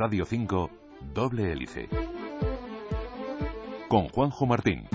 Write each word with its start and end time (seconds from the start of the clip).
Radio 0.00 0.24
5, 0.24 0.70
Doble 1.12 1.52
Hélice. 1.52 1.86
Con 3.86 4.08
Juanjo 4.08 4.46
Martín. 4.46 4.88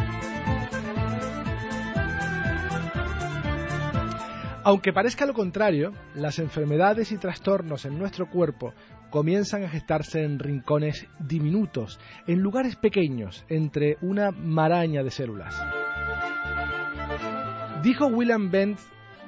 Aunque 4.64 4.94
parezca 4.94 5.28
lo 5.28 5.36
contrario, 5.36 5.92
las 6.16 6.40
enfermedades 6.40 7.12
y 7.12 7.20
trastornos 7.20 7.86
en 7.86 8.00
nuestro 8.00 8.32
cuerpo 8.32 8.74
comienzan 9.12 9.64
a 9.64 9.70
gestarse 9.70 10.24
en 10.24 10.40
rincones 10.40 11.06
diminutos, 11.20 12.00
en 12.26 12.40
lugares 12.40 12.76
pequeños, 12.76 13.46
entre 13.48 14.00
una 14.02 14.32
maraña 14.32 15.04
de 15.04 15.12
células. 15.12 15.56
Dijo 17.84 18.08
William 18.08 18.50
Bent 18.50 18.80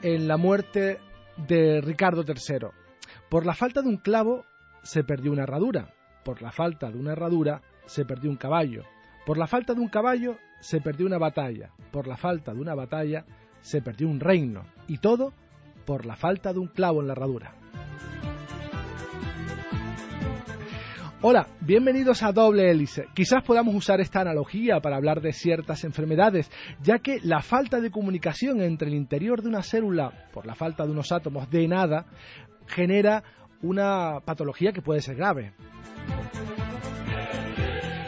en 0.01 0.27
La 0.27 0.37
muerte 0.37 0.97
de 1.47 1.81
Ricardo 1.81 2.23
III, 2.27 2.69
por 3.29 3.45
la 3.45 3.53
falta 3.53 3.83
de 3.83 3.89
un 3.89 3.97
clavo 3.97 4.43
se 4.87 5.03
perdió 5.03 5.33
una 5.33 5.43
herradura, 5.43 5.93
por 6.23 6.41
la 6.41 6.49
falta 6.49 6.89
de 6.89 6.97
una 6.97 7.11
herradura 7.11 7.61
se 7.87 8.05
perdió 8.05 8.29
un 8.29 8.37
caballo, 8.37 8.83
por 9.25 9.37
la 9.37 9.45
falta 9.45 9.73
de 9.73 9.81
un 9.81 9.89
caballo 9.89 10.37
se 10.61 10.79
perdió 10.79 11.05
una 11.05 11.17
batalla, 11.17 11.71
por 11.91 12.07
la 12.07 12.15
falta 12.15 12.53
de 12.53 12.61
una 12.61 12.73
batalla 12.73 13.25
se 13.59 13.81
perdió 13.81 14.07
un 14.07 14.21
reino, 14.21 14.63
y 14.87 14.99
todo 14.99 15.33
por 15.85 16.05
la 16.05 16.15
falta 16.15 16.53
de 16.53 16.59
un 16.59 16.67
clavo 16.67 17.01
en 17.01 17.07
la 17.07 17.13
herradura. 17.13 17.53
Hola, 21.21 21.47
bienvenidos 21.59 22.23
a 22.23 22.31
Doble 22.31 22.71
Hélice. 22.71 23.07
Quizás 23.13 23.43
podamos 23.43 23.75
usar 23.75 23.99
esta 23.99 24.21
analogía 24.21 24.79
para 24.79 24.95
hablar 24.95 25.19
de 25.19 25.33
ciertas 25.33 25.83
enfermedades, 25.83 26.49
ya 26.81 26.99
que 26.99 27.19
la 27.21 27.41
falta 27.41 27.81
de 27.81 27.91
comunicación 27.91 28.61
entre 28.61 28.87
el 28.87 28.93
interior 28.93 29.41
de 29.41 29.49
una 29.49 29.63
célula, 29.63 30.29
por 30.31 30.45
la 30.45 30.55
falta 30.55 30.85
de 30.85 30.91
unos 30.91 31.11
átomos 31.11 31.49
de 31.49 31.67
nada, 31.67 32.05
genera 32.67 33.23
una 33.61 34.19
patología 34.25 34.71
que 34.71 34.81
puede 34.81 35.01
ser 35.01 35.15
grave. 35.15 35.53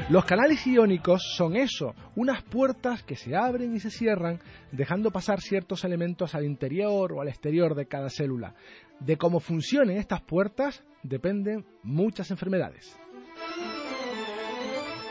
Los 0.10 0.26
canales 0.26 0.66
iónicos 0.66 1.22
son 1.36 1.56
eso, 1.56 1.94
unas 2.16 2.42
puertas 2.42 3.04
que 3.04 3.16
se 3.16 3.36
abren 3.36 3.76
y 3.76 3.80
se 3.80 3.92
cierran, 3.92 4.40
dejando 4.72 5.12
pasar 5.12 5.40
ciertos 5.40 5.84
elementos 5.84 6.34
al 6.34 6.46
interior 6.46 7.14
o 7.14 7.22
al 7.22 7.28
exterior 7.28 7.76
de 7.76 7.86
cada 7.86 8.10
célula. 8.10 8.56
De 9.00 9.18
cómo 9.18 9.40
funcionen 9.40 9.98
estas 9.98 10.22
puertas 10.22 10.84
dependen 11.04 11.64
muchas 11.84 12.32
enfermedades. 12.32 12.98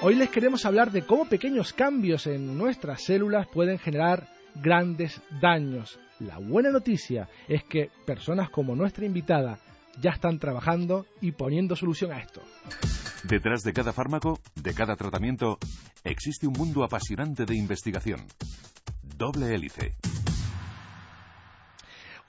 Hoy 0.03 0.17
les 0.17 0.31
queremos 0.31 0.67
hablar 0.67 0.91
de 0.91 1.03
cómo 1.03 1.29
pequeños 1.29 1.73
cambios 1.73 2.27
en 2.27 2.59
nuestras 2.59 3.05
células 3.05 3.47
pueden 3.47 3.79
generar 3.79 4.27
grandes 4.57 5.23
daños. 5.41 6.01
La 6.19 6.39
buena 6.39 6.71
noticia 6.71 7.29
es 7.47 7.63
que 7.63 7.91
personas 8.05 8.51
como 8.51 8.75
nuestra 8.75 9.07
invitada 9.07 9.61
ya 10.01 10.11
están 10.11 10.39
trabajando 10.39 11.07
y 11.21 11.33
poniendo 11.33 11.77
solución 11.77 12.13
a 12.13 12.21
esto. 12.21 12.43
Detrás 13.25 13.63
de 13.63 13.73
cada 13.73 13.93
fármaco, 13.93 14.39
de 14.55 14.75
cada 14.75 14.97
tratamiento, 14.97 15.59
existe 16.05 16.47
un 16.47 16.55
mundo 16.55 16.85
apasionante 16.85 17.45
de 17.45 17.57
investigación. 17.57 18.21
Doble 19.03 19.55
hélice. 19.55 19.97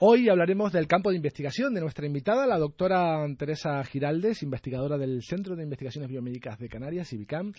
Hoy 0.02 0.30
hablaremos 0.30 0.72
del 0.72 0.86
campo 0.86 1.10
de 1.10 1.16
investigación 1.16 1.74
de 1.74 1.82
nuestra 1.82 2.06
invitada, 2.06 2.46
la 2.46 2.58
doctora 2.58 3.22
Teresa 3.36 3.84
Giraldes, 3.84 4.42
investigadora 4.42 4.96
del 4.96 5.22
Centro 5.22 5.54
de 5.54 5.62
Investigaciones 5.62 6.08
Biomédicas 6.08 6.58
de 6.58 6.70
Canarias, 6.70 7.12
IBICAM. 7.12 7.52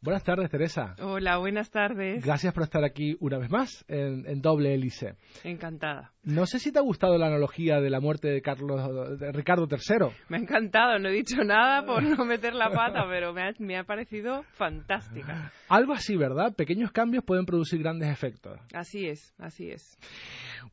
Buenas 0.00 0.22
tardes, 0.22 0.48
Teresa. 0.48 0.94
Hola, 1.00 1.38
buenas 1.38 1.70
tardes. 1.70 2.24
Gracias 2.24 2.54
por 2.54 2.62
estar 2.62 2.84
aquí 2.84 3.16
una 3.18 3.36
vez 3.36 3.50
más 3.50 3.84
en, 3.88 4.40
Doble 4.40 4.72
Hélice. 4.72 5.16
Encantada. 5.42 6.12
No 6.22 6.46
sé 6.46 6.60
si 6.60 6.70
te 6.70 6.78
ha 6.78 6.82
gustado 6.82 7.18
la 7.18 7.26
analogía 7.26 7.80
de 7.80 7.90
la 7.90 7.98
muerte 7.98 8.28
de 8.28 8.40
Carlos 8.40 9.18
de 9.18 9.32
Ricardo 9.32 9.66
III. 9.68 10.14
Me 10.28 10.36
ha 10.36 10.40
encantado, 10.40 11.00
no 11.00 11.08
he 11.08 11.12
dicho 11.12 11.42
nada 11.42 11.84
por 11.84 12.04
no 12.04 12.24
meter 12.24 12.54
la 12.54 12.70
pata, 12.70 13.06
pero 13.08 13.34
me 13.58 13.76
ha, 13.76 13.82
parecido 13.82 14.44
fantástica. 14.52 15.50
Algo 15.68 15.94
así, 15.94 16.16
¿verdad? 16.16 16.54
Pequeños 16.54 16.92
cambios 16.92 17.24
pueden 17.24 17.44
producir 17.44 17.82
grandes 17.82 18.08
efectos. 18.08 18.56
Así 18.72 19.08
es, 19.08 19.34
así 19.38 19.68
es. 19.68 19.98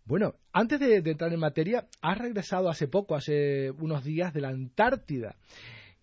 Bueno, 0.05 0.35
antes 0.53 0.79
de 0.79 0.97
entrar 0.97 1.33
en 1.33 1.39
materia, 1.39 1.87
has 1.99 2.17
regresado 2.19 2.69
hace 2.69 2.87
poco, 2.87 3.15
hace 3.15 3.71
unos 3.71 4.03
días, 4.03 4.35
de 4.35 4.41
la 4.41 4.49
Antártida. 4.49 5.35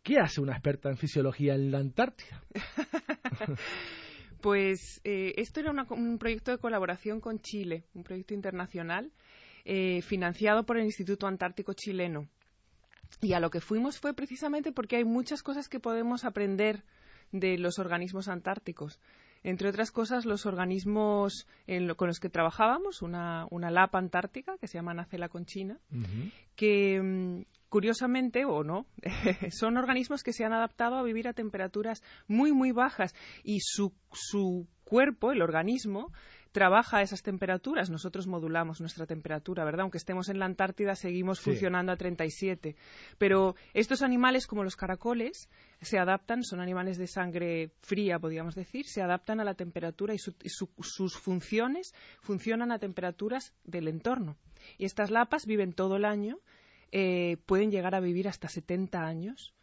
¿Qué 0.02 0.18
hace 0.18 0.40
una 0.40 0.52
experta 0.52 0.88
en 0.88 0.96
fisiología 0.96 1.54
en 1.54 1.70
la 1.70 1.78
Antártida? 1.78 2.42
pues 4.40 5.00
eh, 5.04 5.34
esto 5.36 5.60
era 5.60 5.70
un 5.70 6.18
proyecto 6.18 6.50
de 6.50 6.58
colaboración 6.58 7.20
con 7.20 7.40
Chile, 7.40 7.84
un 7.94 8.02
proyecto 8.02 8.34
internacional 8.34 9.12
eh, 9.64 10.02
financiado 10.02 10.64
por 10.64 10.76
el 10.76 10.84
Instituto 10.84 11.26
Antártico 11.26 11.72
Chileno. 11.72 12.28
Y 13.20 13.34
a 13.34 13.40
lo 13.40 13.50
que 13.50 13.60
fuimos 13.60 13.98
fue 13.98 14.14
precisamente 14.14 14.72
porque 14.72 14.96
hay 14.96 15.04
muchas 15.04 15.42
cosas 15.42 15.68
que 15.68 15.78
podemos 15.78 16.24
aprender 16.24 16.82
de 17.30 17.58
los 17.58 17.78
organismos 17.78 18.28
antárticos. 18.28 18.98
Entre 19.44 19.68
otras 19.68 19.90
cosas, 19.90 20.24
los 20.24 20.46
organismos 20.46 21.46
con 21.96 22.08
los 22.08 22.20
que 22.20 22.28
trabajábamos, 22.28 23.02
una, 23.02 23.48
lapa 23.50 23.98
antártica 23.98 24.56
que 24.58 24.66
se 24.66 24.78
llama 24.78 24.94
Nacela 24.94 25.28
conchina, 25.28 25.78
que, 26.56 27.00
mm, 27.00 27.42
curiosamente 27.72 28.44
o 28.44 28.62
no, 28.64 28.84
son 29.50 29.78
organismos 29.78 30.22
que 30.22 30.34
se 30.34 30.44
han 30.44 30.52
adaptado 30.52 30.96
a 30.96 31.02
vivir 31.02 31.26
a 31.26 31.32
temperaturas 31.32 32.02
muy, 32.28 32.52
muy 32.52 32.70
bajas 32.70 33.14
y 33.44 33.60
su, 33.60 33.94
su 34.12 34.66
cuerpo, 34.84 35.32
el 35.32 35.40
organismo, 35.40 36.12
trabaja 36.52 36.98
a 36.98 37.00
esas 37.00 37.22
temperaturas. 37.22 37.88
Nosotros 37.88 38.26
modulamos 38.26 38.80
nuestra 38.80 39.06
temperatura, 39.06 39.64
¿verdad? 39.64 39.84
Aunque 39.84 39.96
estemos 39.96 40.28
en 40.28 40.38
la 40.38 40.44
Antártida, 40.44 40.94
seguimos 40.94 41.40
funcionando 41.40 41.92
a 41.92 41.96
37. 41.96 42.76
Pero 43.16 43.54
estos 43.72 44.02
animales, 44.02 44.46
como 44.46 44.64
los 44.64 44.76
caracoles, 44.76 45.48
se 45.80 45.98
adaptan, 45.98 46.42
son 46.42 46.60
animales 46.60 46.98
de 46.98 47.06
sangre 47.06 47.70
fría, 47.80 48.18
podríamos 48.18 48.54
decir, 48.54 48.84
se 48.84 49.00
adaptan 49.00 49.40
a 49.40 49.44
la 49.44 49.54
temperatura 49.54 50.12
y, 50.12 50.18
sus 50.18 51.16
funciones 51.16 51.94
funcionan 52.20 52.70
a 52.70 52.78
temperaturas 52.78 53.54
del 53.64 53.88
entorno. 53.88 54.36
Y 54.76 54.84
estas 54.84 55.10
lapas 55.10 55.46
viven 55.46 55.72
todo 55.72 55.96
el 55.96 56.04
año 56.04 56.36
eh, 56.92 57.38
pueden 57.46 57.70
llegar 57.70 57.94
a 57.94 58.00
vivir 58.00 58.28
hasta 58.28 58.48
70 58.48 59.00
años 59.00 59.54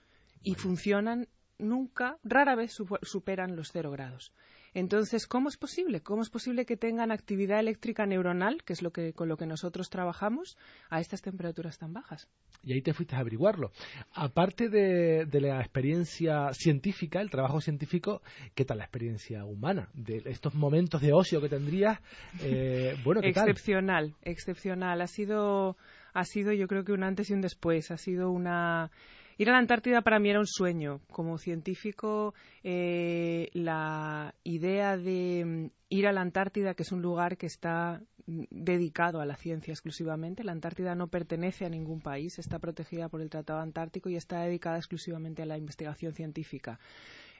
y 0.41 0.55
funcionan 0.55 1.27
nunca, 1.59 2.17
rara 2.23 2.55
vez 2.55 2.75
superan 3.03 3.55
los 3.55 3.71
cero 3.71 3.91
grados. 3.91 4.33
Entonces, 4.73 5.25
¿cómo 5.27 5.49
es 5.49 5.57
posible? 5.57 6.01
¿Cómo 6.01 6.21
es 6.21 6.29
posible 6.29 6.65
que 6.65 6.77
tengan 6.77 7.11
actividad 7.11 7.59
eléctrica 7.59 8.05
neuronal, 8.05 8.63
que 8.63 8.73
es 8.73 8.81
lo 8.81 8.91
que, 8.91 9.13
con 9.13 9.27
lo 9.27 9.37
que 9.37 9.45
nosotros 9.45 9.89
trabajamos, 9.89 10.57
a 10.89 10.99
estas 10.99 11.21
temperaturas 11.21 11.77
tan 11.79 11.93
bajas? 11.93 12.29
Y 12.63 12.73
ahí 12.73 12.81
te 12.81 12.93
fuiste 12.93 13.15
a 13.15 13.19
averiguarlo. 13.19 13.71
Aparte 14.13 14.69
de, 14.69 15.27
la 15.39 15.59
experiencia 15.59 16.53
científica, 16.53 17.21
el 17.21 17.29
trabajo 17.29 17.61
científico, 17.61 18.21
¿qué 18.53 18.65
tal 18.65 18.77
la 18.77 18.83
experiencia 18.83 19.45
humana? 19.45 19.89
De 19.93 20.21
estos 20.25 20.53
momentos 20.53 21.01
de 21.01 21.13
ocio 21.13 21.41
que 21.41 21.49
tendrías, 21.49 21.99
eh, 22.41 22.95
bueno, 23.03 23.21
¿qué 23.21 23.29
excepcional, 23.29 24.15
excepcional. 24.21 25.01
Ha 25.01 25.07
sido 25.07 25.77
ha 26.13 26.23
sido 26.25 26.53
yo 26.53 26.67
creo 26.67 26.83
que 26.83 26.91
un 26.91 27.03
antes 27.03 27.29
y 27.29 27.33
un 27.33 27.41
después. 27.41 27.91
Ha 27.91 27.97
sido 27.97 28.31
una... 28.31 28.91
Ir 29.37 29.49
a 29.49 29.53
la 29.53 29.59
Antártida 29.59 30.01
para 30.01 30.19
mí 30.19 30.29
era 30.29 30.39
un 30.39 30.47
sueño. 30.47 30.99
Como 31.11 31.37
científico, 31.37 32.33
eh, 32.61 33.49
la 33.53 34.35
idea 34.43 34.97
de 34.97 35.45
mm, 35.45 35.71
ir 35.89 36.07
a 36.07 36.11
la 36.11 36.21
Antártida, 36.21 36.73
que 36.73 36.83
es 36.83 36.91
un 36.91 37.01
lugar 37.01 37.37
que 37.37 37.45
está 37.45 38.01
mm, 38.25 38.43
dedicado 38.51 39.21
a 39.21 39.25
la 39.25 39.37
ciencia 39.37 39.71
exclusivamente. 39.71 40.43
La 40.43 40.51
Antártida 40.51 40.93
no 40.93 41.07
pertenece 41.07 41.65
a 41.65 41.69
ningún 41.69 42.01
país, 42.01 42.37
está 42.37 42.59
protegida 42.59 43.07
por 43.07 43.21
el 43.21 43.29
Tratado 43.29 43.61
Antártico 43.61 44.09
y 44.09 44.17
está 44.17 44.41
dedicada 44.41 44.75
exclusivamente 44.75 45.41
a 45.41 45.45
la 45.45 45.57
investigación 45.57 46.13
científica. 46.13 46.77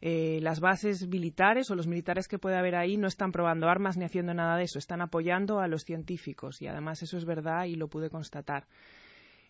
Eh, 0.01 0.39
las 0.41 0.59
bases 0.59 1.07
militares 1.07 1.69
o 1.69 1.75
los 1.75 1.87
militares 1.87 2.27
que 2.27 2.39
puede 2.39 2.57
haber 2.57 2.75
ahí 2.75 2.95
no 2.95 3.07
están 3.07 3.31
probando 3.31 3.67
armas 3.67 3.97
ni 3.97 4.05
haciendo 4.05 4.33
nada 4.33 4.57
de 4.57 4.63
eso, 4.63 4.79
están 4.79 5.01
apoyando 5.01 5.59
a 5.59 5.67
los 5.67 5.83
científicos 5.83 6.61
y 6.61 6.67
además 6.67 7.01
eso 7.03 7.17
es 7.17 7.25
verdad 7.25 7.65
y 7.65 7.75
lo 7.75 7.89
pude 7.89 8.09
constatar. 8.09 8.65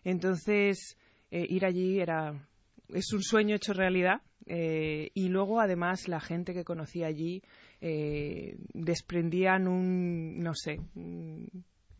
Entonces, 0.02 0.96
eh, 1.30 1.46
ir 1.48 1.64
allí 1.64 2.00
era 2.00 2.48
es 2.88 3.12
un 3.12 3.22
sueño 3.22 3.54
hecho 3.54 3.72
realidad 3.72 4.22
eh, 4.46 5.10
y 5.14 5.28
luego 5.28 5.60
además 5.60 6.08
la 6.08 6.18
gente 6.18 6.52
que 6.52 6.64
conocí 6.64 7.04
allí 7.04 7.42
desprendían 8.74 9.68
un 9.68 10.38
no 10.40 10.54
sé 10.54 10.80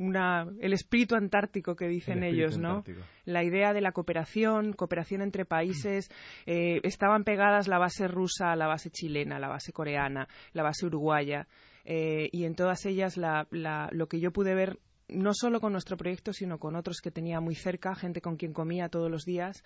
el 0.01 0.73
espíritu 0.73 1.15
antártico 1.15 1.77
que 1.77 1.87
dicen 1.87 2.25
ellos, 2.25 2.59
¿no? 2.59 2.83
La 3.25 3.45
idea 3.45 3.73
de 3.73 3.83
la 3.83 3.93
cooperación, 3.93 4.73
cooperación 4.73 5.21
entre 5.21 5.45
países, 5.45 6.11
eh, 6.47 6.81
estaban 6.85 7.25
pegadas 7.25 7.69
la 7.69 7.79
base 7.79 8.09
rusa 8.09 8.57
la 8.57 8.67
base 8.67 8.91
chilena, 8.91 9.39
la 9.39 9.49
base 9.49 9.73
coreana, 9.73 10.27
la 10.53 10.63
base 10.63 10.87
uruguaya, 10.87 11.47
eh, 11.85 12.29
y 12.33 12.45
en 12.45 12.55
todas 12.55 12.87
ellas 12.87 13.19
lo 13.19 14.07
que 14.09 14.21
yo 14.21 14.33
pude 14.33 14.55
ver 14.55 14.79
no 15.13 15.33
solo 15.35 15.61
con 15.61 15.73
nuestro 15.73 15.97
proyecto, 15.97 16.33
sino 16.33 16.59
con 16.59 16.77
otros 16.77 17.01
que 17.01 17.11
tenía 17.11 17.41
muy 17.41 17.55
cerca, 17.55 17.95
gente 17.95 18.21
con 18.21 18.37
quien 18.37 18.53
comía 18.53 18.89
todos 18.89 19.11
los 19.11 19.25
días, 19.25 19.65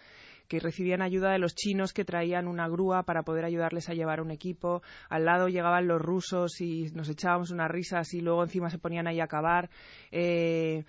que 0.49 0.61
recibían 0.61 1.03
ayuda 1.03 1.33
de 1.33 1.39
los 1.39 1.55
chinos 1.55 1.93
que 1.93 2.05
traían 2.05 2.49
una 2.49 2.69
grúa 2.69 3.05
para 3.05 3.23
poder 3.23 3.45
ayudarles 3.45 3.89
a 3.89 3.95
llevar 3.95 4.21
un 4.21 4.31
equipo. 4.31 4.83
Al 5.09 5.25
lado 5.25 5.49
llegaban 5.49 5.87
los 5.87 6.01
rusos 6.01 6.61
y 6.61 6.91
nos 6.95 7.09
echábamos 7.09 7.51
unas 7.51 7.71
risas 7.71 8.13
y 8.15 8.21
luego 8.21 8.43
encima 8.43 8.71
se 8.71 8.79
ponían 8.79 9.07
ahí 9.07 9.21
a 9.21 9.25
acabar. 9.25 9.71
Eh, 10.11 10.85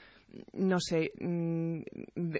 no 0.54 0.80
sé, 0.80 1.12
mm, 1.20 1.82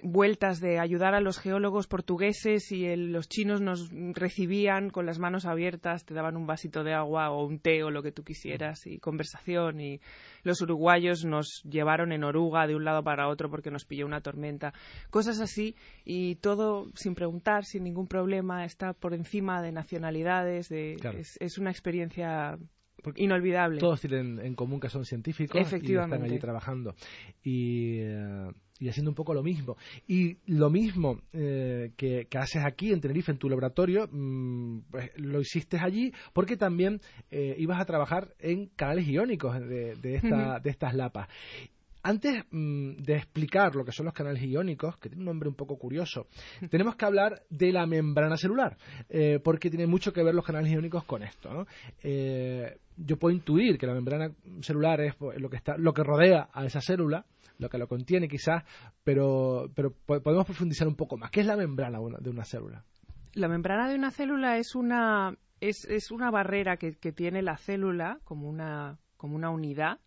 vueltas 0.02 0.60
de 0.60 0.78
ayudar 0.78 1.14
a 1.14 1.20
los 1.20 1.38
geólogos 1.38 1.86
portugueses 1.86 2.70
y 2.72 2.94
los 2.96 3.28
chinos 3.28 3.60
nos 3.60 3.90
recibían 3.90 4.90
con 4.90 5.06
las 5.06 5.18
manos 5.18 5.46
abiertas, 5.46 6.04
te 6.04 6.14
daban 6.14 6.36
un 6.36 6.46
vasito 6.46 6.84
de 6.84 6.94
agua 6.94 7.30
o 7.30 7.46
un 7.46 7.58
té 7.58 7.82
o 7.82 7.90
lo 7.90 8.02
que 8.02 8.12
tú 8.12 8.24
quisieras 8.24 8.86
y 8.86 8.98
conversación 8.98 9.80
y 9.80 10.00
los 10.42 10.60
uruguayos 10.60 11.24
nos 11.24 11.62
llevaron 11.64 12.12
en 12.12 12.24
oruga 12.24 12.66
de 12.66 12.74
un 12.74 12.84
lado 12.84 13.02
para 13.02 13.28
otro 13.28 13.50
porque 13.50 13.70
nos 13.70 13.84
pilló 13.84 14.06
una 14.06 14.20
tormenta, 14.20 14.72
cosas 15.10 15.40
así 15.40 15.76
y 16.04 16.36
todo 16.36 16.90
sin 16.94 17.14
preguntar, 17.14 17.64
sin 17.64 17.84
ningún 17.84 18.06
problema, 18.06 18.64
está 18.64 18.92
por 18.92 19.14
encima 19.14 19.62
de 19.62 19.72
nacionalidades, 19.72 20.68
de, 20.68 20.96
es 21.40 21.58
una 21.58 21.70
experiencia 21.70 22.58
inolvidable. 23.16 23.78
Todos 23.78 24.00
tienen 24.00 24.40
en 24.40 24.54
común 24.54 24.80
que 24.80 24.88
son 24.88 25.04
científicos 25.04 25.60
y 25.60 25.94
están 25.94 26.22
allí 26.22 26.38
trabajando. 26.38 26.94
Y, 27.42 27.98
eh, 28.00 28.50
y 28.78 28.88
haciendo 28.88 29.10
un 29.10 29.14
poco 29.14 29.34
lo 29.34 29.42
mismo. 29.42 29.76
Y 30.06 30.38
lo 30.46 30.70
mismo 30.70 31.20
eh, 31.32 31.92
que, 31.96 32.26
haces 32.36 32.64
aquí 32.64 32.92
en 32.92 33.00
Tenerife, 33.00 33.32
en 33.32 33.38
tu 33.38 33.48
laboratorio, 33.48 34.08
mm, 34.10 34.80
pues 34.90 35.10
lo 35.16 35.40
hiciste 35.40 35.78
allí 35.78 36.12
porque 36.32 36.56
también 36.56 37.00
eh, 37.30 37.56
ibas 37.58 37.80
a 37.80 37.84
trabajar 37.84 38.34
en 38.38 38.66
canales 38.66 39.06
iónicos 39.06 39.58
de, 39.60 39.94
de, 39.96 40.14
esta, 40.16 40.60
de 40.60 40.70
estas 40.70 40.94
lapas. 40.94 41.28
Antes 42.06 42.44
mm, 42.52 42.98
de 42.98 43.16
explicar 43.16 43.74
lo 43.74 43.84
que 43.84 43.90
son 43.90 44.06
los 44.06 44.14
canales 44.14 44.40
iónicos, 44.40 44.96
que 44.98 45.08
tiene 45.08 45.22
un 45.22 45.26
nombre 45.26 45.48
un 45.48 45.56
poco 45.56 45.76
curioso, 45.76 46.28
tenemos 46.70 46.94
que 46.94 47.04
hablar 47.04 47.42
de 47.50 47.72
la 47.72 47.84
membrana 47.84 48.36
celular, 48.36 48.76
eh, 49.08 49.40
porque 49.42 49.70
tiene 49.70 49.88
mucho 49.88 50.12
que 50.12 50.22
ver 50.22 50.32
los 50.32 50.44
canales 50.44 50.70
iónicos 50.70 51.02
con 51.02 51.24
esto. 51.24 51.66
Eh, 52.04 52.78
yo 52.96 53.18
puedo 53.18 53.34
intuir 53.34 53.76
que 53.76 53.88
la 53.88 53.94
membrana 53.94 54.30
celular 54.60 55.00
es 55.00 55.16
pues, 55.16 55.40
lo 55.40 55.50
que, 55.50 55.56
está, 55.56 55.76
lo 55.78 55.92
que 55.92 56.04
rodea 56.04 56.48
a 56.52 56.64
esa 56.64 56.80
célula, 56.80 57.26
lo 57.58 57.68
que 57.68 57.76
lo 57.76 57.88
contiene 57.88 58.28
quizás, 58.28 58.62
pero, 59.02 59.68
pero 59.74 59.90
podemos 59.90 60.46
profundizar 60.46 60.86
un 60.86 60.94
poco 60.94 61.16
más. 61.16 61.32
¿Qué 61.32 61.40
es 61.40 61.46
la 61.46 61.56
membrana 61.56 61.98
de 62.20 62.30
una 62.30 62.44
célula? 62.44 62.84
La 63.34 63.48
membrana 63.48 63.88
de 63.88 63.96
una 63.96 64.12
célula 64.12 64.58
es 64.58 64.76
una, 64.76 65.36
es, 65.60 65.84
es 65.86 66.12
una 66.12 66.30
barrera 66.30 66.76
que, 66.76 66.92
que 66.92 67.10
tiene 67.10 67.42
la 67.42 67.56
célula 67.56 68.20
como 68.22 68.48
una, 68.48 68.96
como 69.16 69.34
una 69.34 69.50
unidad 69.50 69.98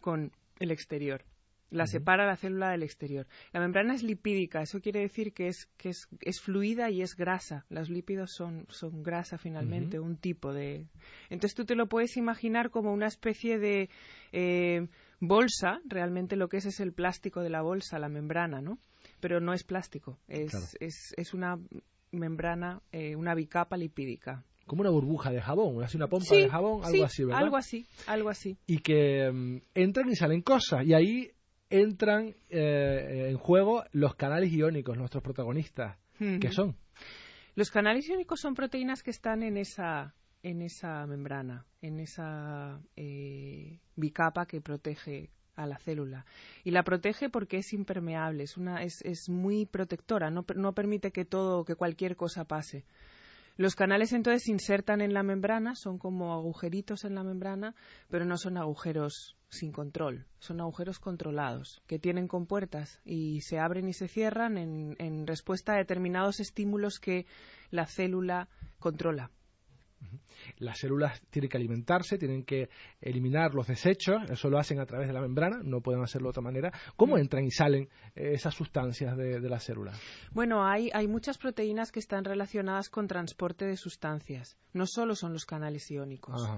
con 0.00 0.30
el 0.60 0.70
exterior 0.70 1.24
la 1.70 1.86
separa 1.86 2.26
la 2.26 2.36
célula 2.36 2.70
del 2.70 2.82
exterior. 2.82 3.26
La 3.52 3.60
membrana 3.60 3.94
es 3.94 4.02
lipídica, 4.02 4.62
eso 4.62 4.80
quiere 4.80 5.00
decir 5.00 5.32
que 5.32 5.48
es, 5.48 5.66
que 5.76 5.90
es, 5.90 6.08
es 6.20 6.40
fluida 6.40 6.90
y 6.90 7.02
es 7.02 7.14
grasa. 7.14 7.64
Los 7.68 7.90
lípidos 7.90 8.32
son, 8.32 8.66
son 8.68 9.02
grasa 9.02 9.38
finalmente, 9.38 10.00
un 10.00 10.16
tipo 10.16 10.52
de. 10.52 10.86
Entonces 11.30 11.54
tú 11.54 11.64
te 11.64 11.74
lo 11.74 11.86
puedes 11.86 12.16
imaginar 12.16 12.70
como 12.70 12.92
una 12.92 13.06
especie 13.06 13.58
de 13.58 13.90
eh, 14.32 14.88
bolsa, 15.20 15.80
realmente 15.86 16.36
lo 16.36 16.48
que 16.48 16.58
es 16.58 16.66
es 16.66 16.80
el 16.80 16.92
plástico 16.92 17.42
de 17.42 17.50
la 17.50 17.62
bolsa, 17.62 17.98
la 17.98 18.08
membrana, 18.08 18.60
¿no? 18.60 18.78
Pero 19.20 19.40
no 19.40 19.52
es 19.52 19.64
plástico, 19.64 20.18
es, 20.28 20.76
es, 20.80 21.12
es 21.16 21.34
una 21.34 21.58
membrana, 22.12 22.80
eh, 22.92 23.16
una 23.16 23.34
bicapa 23.34 23.76
lipídica 23.76 24.44
como 24.68 24.82
una 24.82 24.90
burbuja 24.90 25.32
de 25.32 25.40
jabón, 25.40 25.82
así 25.82 25.96
una 25.96 26.06
pompa 26.06 26.34
de 26.34 26.48
jabón, 26.48 26.84
algo 26.84 27.04
así, 27.04 27.24
¿verdad? 27.24 27.42
Algo 27.42 27.56
así, 27.56 27.86
algo 28.06 28.28
así. 28.28 28.58
Y 28.66 28.78
que 28.78 29.28
mm, 29.32 29.56
entran 29.74 30.08
y 30.10 30.14
salen 30.14 30.42
cosas, 30.42 30.84
y 30.86 30.94
ahí 30.94 31.32
entran 31.70 32.34
eh, 32.48 33.28
en 33.30 33.36
juego 33.36 33.84
los 33.92 34.14
canales 34.14 34.52
iónicos, 34.52 34.96
nuestros 34.96 35.22
protagonistas. 35.22 35.98
¿Qué 36.18 36.50
son? 36.50 36.76
Los 37.54 37.70
canales 37.70 38.08
iónicos 38.08 38.40
son 38.40 38.54
proteínas 38.54 39.02
que 39.02 39.10
están 39.10 39.42
en 39.42 39.56
esa, 39.56 40.14
en 40.42 40.62
esa 40.62 41.06
membrana, 41.06 41.66
en 41.80 42.00
esa 42.00 42.80
eh, 42.96 43.78
bicapa 43.96 44.46
que 44.46 44.60
protege 44.60 45.30
a 45.54 45.66
la 45.66 45.78
célula. 45.78 46.24
Y 46.64 46.70
la 46.70 46.84
protege 46.84 47.28
porque 47.28 47.58
es 47.58 47.72
impermeable, 47.72 48.44
es, 48.44 48.56
una, 48.56 48.82
es, 48.82 49.02
es 49.02 49.28
muy 49.28 49.66
protectora, 49.66 50.30
no, 50.30 50.44
no 50.54 50.72
permite 50.72 51.10
que 51.10 51.24
todo, 51.24 51.64
que 51.64 51.74
cualquier 51.74 52.16
cosa 52.16 52.44
pase. 52.44 52.84
Los 53.58 53.74
canales 53.74 54.12
entonces 54.12 54.44
se 54.44 54.52
insertan 54.52 55.00
en 55.00 55.12
la 55.12 55.24
membrana, 55.24 55.74
son 55.74 55.98
como 55.98 56.32
agujeritos 56.32 57.04
en 57.04 57.16
la 57.16 57.24
membrana, 57.24 57.74
pero 58.08 58.24
no 58.24 58.38
son 58.38 58.56
agujeros 58.56 59.36
sin 59.48 59.72
control, 59.72 60.26
son 60.38 60.60
agujeros 60.60 61.00
controlados, 61.00 61.82
que 61.88 61.98
tienen 61.98 62.28
compuertas 62.28 63.00
y 63.04 63.40
se 63.40 63.58
abren 63.58 63.88
y 63.88 63.94
se 63.94 64.06
cierran 64.06 64.58
en, 64.58 65.26
respuesta 65.26 65.72
a 65.72 65.78
determinados 65.78 66.38
estímulos 66.38 67.00
que 67.00 67.26
la 67.72 67.86
célula 67.86 68.48
controla. 68.78 69.32
Las 70.58 70.78
células 70.78 71.20
tienen 71.30 71.48
que 71.48 71.56
alimentarse, 71.56 72.18
tienen 72.18 72.44
que 72.44 72.68
eliminar 73.00 73.54
los 73.54 73.66
desechos, 73.66 74.22
eso 74.30 74.48
lo 74.48 74.58
hacen 74.58 74.80
a 74.80 74.86
través 74.86 75.08
de 75.08 75.12
la 75.12 75.20
membrana, 75.20 75.60
no 75.62 75.80
pueden 75.80 76.02
hacerlo 76.02 76.28
de 76.28 76.30
otra 76.30 76.42
manera. 76.42 76.72
¿Cómo 76.96 77.16
mm. 77.16 77.20
entran 77.20 77.44
y 77.44 77.50
salen 77.50 77.88
eh, 78.14 78.32
esas 78.34 78.54
sustancias 78.54 79.16
de, 79.16 79.40
de 79.40 79.48
la 79.48 79.60
célula? 79.60 79.92
Bueno, 80.32 80.66
hay, 80.66 80.90
hay 80.94 81.08
muchas 81.08 81.38
proteínas 81.38 81.92
que 81.92 82.00
están 82.00 82.24
relacionadas 82.24 82.88
con 82.88 83.06
transporte 83.06 83.66
de 83.66 83.76
sustancias, 83.76 84.56
no 84.72 84.86
solo 84.86 85.14
son 85.14 85.32
los 85.32 85.44
canales 85.44 85.90
iónicos. 85.90 86.48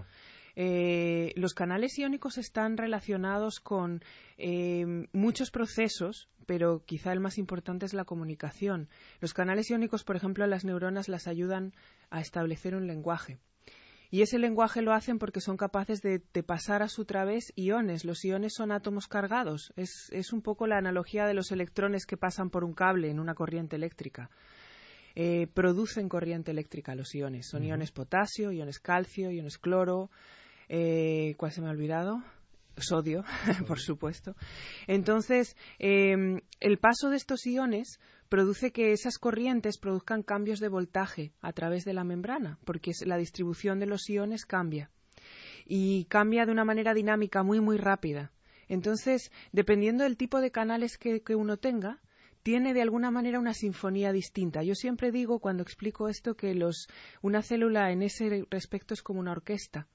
Eh, 0.56 1.32
los 1.36 1.54
canales 1.54 1.98
iónicos 1.98 2.38
están 2.38 2.76
relacionados 2.76 3.60
con 3.60 4.02
eh, 4.38 5.06
muchos 5.12 5.50
procesos, 5.50 6.28
pero 6.46 6.84
quizá 6.84 7.12
el 7.12 7.20
más 7.20 7.38
importante 7.38 7.86
es 7.86 7.94
la 7.94 8.04
comunicación. 8.04 8.88
Los 9.20 9.34
canales 9.34 9.70
iónicos, 9.70 10.04
por 10.04 10.16
ejemplo, 10.16 10.44
a 10.44 10.48
las 10.48 10.64
neuronas 10.64 11.08
las 11.08 11.26
ayudan 11.28 11.72
a 12.10 12.20
establecer 12.20 12.74
un 12.74 12.86
lenguaje. 12.86 13.38
Y 14.12 14.22
ese 14.22 14.40
lenguaje 14.40 14.82
lo 14.82 14.92
hacen 14.92 15.20
porque 15.20 15.40
son 15.40 15.56
capaces 15.56 16.02
de, 16.02 16.18
pasar 16.42 16.82
a 16.82 16.88
su 16.88 17.04
través 17.04 17.52
iones. 17.54 18.04
Los 18.04 18.24
iones 18.24 18.54
son 18.56 18.72
átomos 18.72 19.06
cargados. 19.06 19.72
Es, 19.76 20.32
un 20.32 20.42
poco 20.42 20.66
la 20.66 20.78
analogía 20.78 21.26
de 21.26 21.34
los 21.34 21.52
electrones 21.52 22.06
que 22.06 22.16
pasan 22.16 22.50
por 22.50 22.64
un 22.64 22.74
cable 22.74 23.08
en 23.08 23.20
una 23.20 23.34
corriente 23.34 23.76
eléctrica. 23.76 24.28
Eh, 25.14 25.46
producen 25.54 26.08
corriente 26.08 26.50
eléctrica 26.50 26.96
los 26.96 27.14
iones. 27.14 27.46
Son 27.48 27.62
iones 27.62 27.92
potasio, 27.92 28.50
iones 28.50 28.80
calcio, 28.80 29.30
iones 29.30 29.58
cloro. 29.58 30.10
Eh, 30.72 31.34
¿Cuál 31.36 31.50
se 31.50 31.60
me 31.60 31.66
ha 31.66 31.72
olvidado? 31.72 32.22
Sodio, 32.76 33.24
por 33.66 33.80
supuesto. 33.80 34.36
Entonces, 34.86 35.56
em, 35.80 36.40
el 36.60 36.78
paso 36.78 37.10
de 37.10 37.16
estos 37.16 37.44
iones 37.44 37.98
produce 38.28 38.70
que 38.70 38.92
esas 38.92 39.18
corrientes 39.18 39.78
produzcan 39.78 40.22
cambios 40.22 40.60
de 40.60 40.68
voltaje 40.68 41.32
a 41.40 41.52
través 41.52 41.84
de 41.84 41.92
la 41.92 42.04
membrana, 42.04 42.60
porque 42.64 42.92
la 43.04 43.16
distribución 43.16 43.80
de 43.80 43.86
los 43.86 44.08
iones 44.08 44.46
cambia. 44.46 44.90
Y 45.66 46.04
cambia 46.04 46.46
de 46.46 46.52
una 46.52 46.64
manera 46.64 46.94
dinámica 46.94 47.42
muy, 47.42 47.60
muy 47.60 47.76
rápida. 47.76 48.30
Entonces, 48.68 49.32
dependiendo 49.50 50.04
del 50.04 50.16
tipo 50.16 50.40
de 50.40 50.52
canales 50.52 50.98
que, 50.98 51.20
uno 51.34 51.56
tenga, 51.56 52.00
tiene 52.44 52.74
de 52.74 52.82
alguna 52.82 53.10
manera 53.10 53.40
una 53.40 53.54
sinfonía 53.54 54.12
distinta. 54.12 54.62
Yo 54.62 54.76
siempre 54.76 55.10
digo 55.10 55.40
cuando 55.40 55.64
explico 55.64 56.08
esto 56.08 56.36
que 56.36 56.56
una 57.22 57.42
célula 57.42 57.90
en 57.90 58.02
ese 58.02 58.46
respecto 58.48 58.94
es 58.94 59.02
como 59.02 59.18
una 59.18 59.32
orquesta 59.32 59.88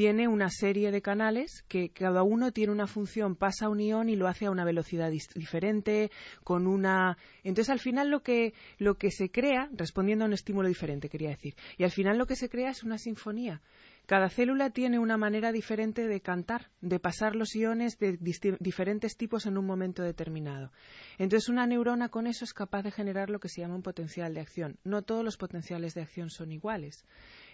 tiene 0.00 0.28
una 0.28 0.48
serie 0.48 0.92
de 0.92 1.02
canales 1.02 1.62
que 1.68 1.90
cada 1.90 2.22
uno 2.22 2.52
tiene 2.52 2.72
una 2.72 2.86
función, 2.86 3.36
pasa 3.36 3.68
un 3.68 3.80
ion 3.80 4.08
y 4.08 4.16
lo 4.16 4.28
hace 4.28 4.46
a 4.46 4.50
una 4.50 4.64
velocidad 4.64 5.10
diferente, 5.34 6.10
con 6.42 6.66
una. 6.66 7.18
Entonces, 7.44 7.68
al 7.68 7.80
final 7.80 8.08
lo 8.08 8.22
que, 8.22 8.54
lo 8.78 8.94
que 8.94 9.10
se 9.10 9.30
crea, 9.30 9.68
respondiendo 9.72 10.24
a 10.24 10.28
un 10.28 10.32
estímulo 10.32 10.68
diferente, 10.68 11.10
quería 11.10 11.28
decir, 11.28 11.54
y 11.76 11.84
al 11.84 11.90
final 11.90 12.16
lo 12.16 12.24
que 12.24 12.34
se 12.34 12.48
crea 12.48 12.70
es 12.70 12.82
una 12.82 12.96
sinfonía. 12.96 13.60
Cada 14.06 14.30
célula 14.30 14.70
tiene 14.70 14.98
una 14.98 15.18
manera 15.18 15.52
diferente 15.52 16.06
de 16.06 16.22
cantar, 16.22 16.70
de 16.80 16.98
pasar 16.98 17.36
los 17.36 17.54
iones 17.54 17.98
de 17.98 18.16
diferentes 18.58 19.18
tipos 19.18 19.44
en 19.44 19.58
un 19.58 19.66
momento 19.66 20.02
determinado. 20.02 20.72
Entonces, 21.18 21.50
una 21.50 21.66
neurona 21.66 22.08
con 22.08 22.26
eso 22.26 22.46
es 22.46 22.54
capaz 22.54 22.84
de 22.84 22.90
generar 22.90 23.28
lo 23.28 23.38
que 23.38 23.50
se 23.50 23.60
llama 23.60 23.76
un 23.76 23.82
potencial 23.82 24.32
de 24.32 24.40
acción. 24.40 24.78
No 24.82 25.02
todos 25.02 25.22
los 25.22 25.36
potenciales 25.36 25.92
de 25.92 26.00
acción 26.00 26.30
son 26.30 26.52
iguales. 26.52 27.04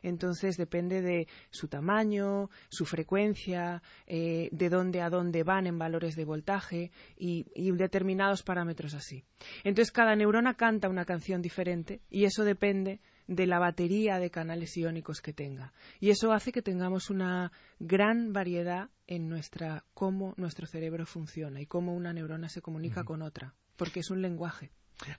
Entonces, 0.03 0.57
depende 0.57 1.03
de 1.03 1.29
su 1.50 1.69
tamaño, 1.69 2.50
su 2.69 2.85
frecuencia, 2.85 3.83
eh, 4.07 4.49
de 4.53 4.69
dónde 4.69 5.00
a 5.03 5.11
dónde 5.11 5.43
van 5.43 5.67
en 5.67 5.79
valores 5.79 6.17
de 6.17 6.25
voltaje 6.25 6.91
y 7.17 7.45
determinados 7.73 8.43
parámetros 8.43 8.95
así. 8.95 9.25
Entonces, 9.65 9.93
cada 9.93 10.17
neurona 10.17 10.55
canta 10.55 10.88
una 10.88 11.05
canción 11.05 11.43
diferente 11.43 12.00
y 12.11 12.25
eso 12.25 12.45
depende 12.45 13.00
de 13.26 13.47
la 13.47 13.59
batería 13.59 14.19
de 14.19 14.31
canales 14.31 14.76
iónicos 14.76 15.21
que 15.21 15.33
tenga. 15.33 15.73
Y 16.00 16.11
eso 16.11 16.33
hace 16.33 16.53
que 16.53 16.62
tengamos 16.62 17.11
una 17.11 17.53
gran 17.79 18.33
variedad 18.33 18.91
en 19.07 19.29
nuestra 19.29 19.85
cómo 19.95 20.35
nuestro 20.37 20.67
cerebro 20.67 21.07
funciona 21.07 21.61
y 21.61 21.67
cómo 21.67 21.95
una 21.95 22.12
neurona 22.12 22.49
se 22.49 22.62
comunica 22.62 23.05
con 23.05 23.23
otra, 23.23 23.55
porque 23.76 24.00
es 24.00 24.11
un 24.11 24.23
lenguaje. 24.23 24.71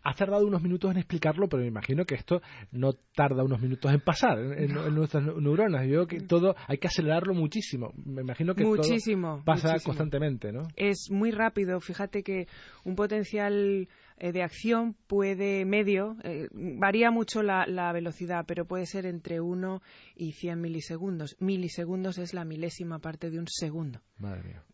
Has 0.04 0.16
tardado 0.16 0.46
unos 0.46 0.62
minutos 0.62 0.92
en 0.92 0.98
explicarlo, 0.98 1.48
pero 1.48 1.62
me 1.62 1.68
imagino 1.68 2.06
que 2.06 2.16
esto 2.16 2.42
no 2.72 2.94
tarda 2.94 3.44
unos 3.44 3.62
minutos 3.62 3.92
en 3.92 4.02
pasar 4.02 4.40
en, 4.40 4.74
nuestras 4.94 5.24
neuronas. 5.24 5.86
Yo 5.86 6.06
creo 6.06 6.08
que 6.08 6.20
mm. 6.22 6.28
todo 6.28 6.56
hay 6.68 6.78
que 6.78 6.88
acelerarlo 6.88 7.34
muchísimo. 7.34 7.94
Me 8.04 8.22
imagino 8.22 8.56
que 8.56 8.64
todo 8.64 9.44
pasa 9.44 9.76
constantemente, 9.84 10.52
¿no? 10.52 10.64
Es 10.76 11.10
muy 11.12 11.32
rápido. 11.32 11.80
Fíjate 11.80 12.24
que 12.24 12.48
un 12.84 12.96
potencial 12.96 13.88
eh, 14.20 14.32
de 14.32 14.42
acción 14.42 14.96
puede 15.06 15.64
medio, 15.66 16.18
eh, 16.24 16.48
varía 16.52 17.12
mucho 17.12 17.44
la, 17.44 17.92
velocidad, 17.94 18.46
pero 18.48 18.66
puede 18.66 18.88
ser 18.88 19.06
entre 19.06 19.42
1 19.42 19.82
y 20.16 20.32
100 20.32 20.60
milisegundos. 20.60 21.36
Milisegundos 21.40 22.18
es 22.18 22.34
la 22.34 22.44
milésima 22.44 23.00
parte 23.00 23.30
de 23.30 23.40
un 23.40 23.48
segundo. 23.48 24.02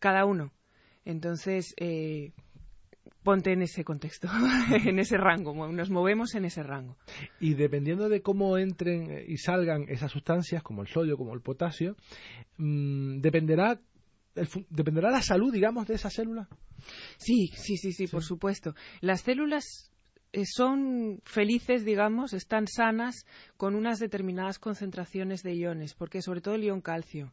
Cada 0.00 0.24
uno. 0.24 0.52
Entonces, 1.04 1.74
eh, 1.76 2.32
ponte 3.24 3.52
en 3.52 3.62
ese 3.62 3.82
contexto, 3.82 4.28
en 4.84 4.98
ese 5.00 5.16
rango, 5.16 5.72
nos 5.72 5.90
movemos 5.90 6.34
en 6.36 6.44
ese 6.44 6.62
rango. 6.62 6.96
Y 7.40 7.54
dependiendo 7.54 8.08
de 8.08 8.20
cómo 8.20 8.56
entren 8.58 9.10
eh, 9.10 9.24
y 9.26 9.38
salgan 9.38 9.86
esas 9.88 10.12
sustancias, 10.12 10.62
como 10.62 10.82
el 10.82 10.88
sodio, 10.88 11.16
como 11.16 11.34
el 11.34 11.40
potasio, 11.40 11.96
mm, 12.58 13.20
dependerá 13.20 13.80
dependerá 14.68 15.10
la 15.10 15.22
salud, 15.22 15.52
digamos, 15.52 15.86
de 15.86 15.94
esa 15.94 16.10
célula. 16.10 16.48
Sí, 17.18 17.50
sí, 17.54 17.76
sí, 17.76 17.92
sí, 17.92 18.08
por 18.08 18.24
supuesto. 18.24 18.74
Las 19.00 19.20
células 19.20 19.92
eh, 20.32 20.42
son 20.44 21.20
felices, 21.24 21.84
digamos, 21.84 22.32
están 22.32 22.66
sanas 22.66 23.26
con 23.56 23.76
unas 23.76 24.00
determinadas 24.00 24.58
concentraciones 24.58 25.44
de 25.44 25.54
iones, 25.54 25.94
porque 25.94 26.20
sobre 26.20 26.40
todo 26.40 26.56
el 26.56 26.64
ion 26.64 26.80
calcio, 26.80 27.32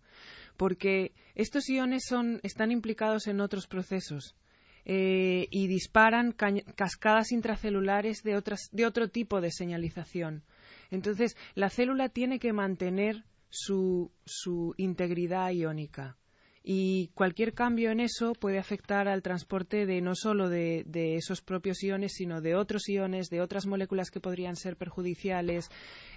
porque 0.57 1.11
estos 1.33 1.67
iones 1.69 2.03
son, 2.07 2.39
están 2.43 2.71
implicados 2.71 3.25
en 3.25 3.41
otros 3.41 3.65
procesos. 3.65 4.35
Eh, 4.83 5.47
y 5.51 5.67
disparan 5.67 6.31
cascadas 6.31 7.31
intracelulares 7.31 8.23
de, 8.23 8.35
otras, 8.35 8.69
de 8.71 8.87
otro 8.87 9.09
tipo 9.09 9.39
de 9.39 9.51
señalización. 9.51 10.43
Entonces, 10.89 11.37
la 11.53 11.69
célula 11.69 12.09
tiene 12.09 12.39
que 12.39 12.51
mantener 12.51 13.23
su, 13.49 14.11
su 14.25 14.73
integridad 14.77 15.51
iónica 15.51 16.17
y 16.63 17.07
cualquier 17.15 17.53
cambio 17.53 17.91
en 17.91 17.99
eso 17.99 18.33
puede 18.33 18.59
afectar 18.59 19.07
al 19.07 19.23
transporte 19.23 19.87
de 19.87 19.99
no 20.01 20.13
solo 20.13 20.47
de, 20.47 20.85
esos 21.15 21.41
propios 21.41 21.81
iones, 21.83 22.13
sino 22.13 22.39
de 22.39 22.55
otros 22.55 22.87
iones, 22.87 23.29
de 23.29 23.41
otras 23.41 23.65
moléculas 23.65 24.11
que 24.11 24.19
podrían 24.19 24.55
ser 24.55 24.77
perjudiciales 24.77 25.69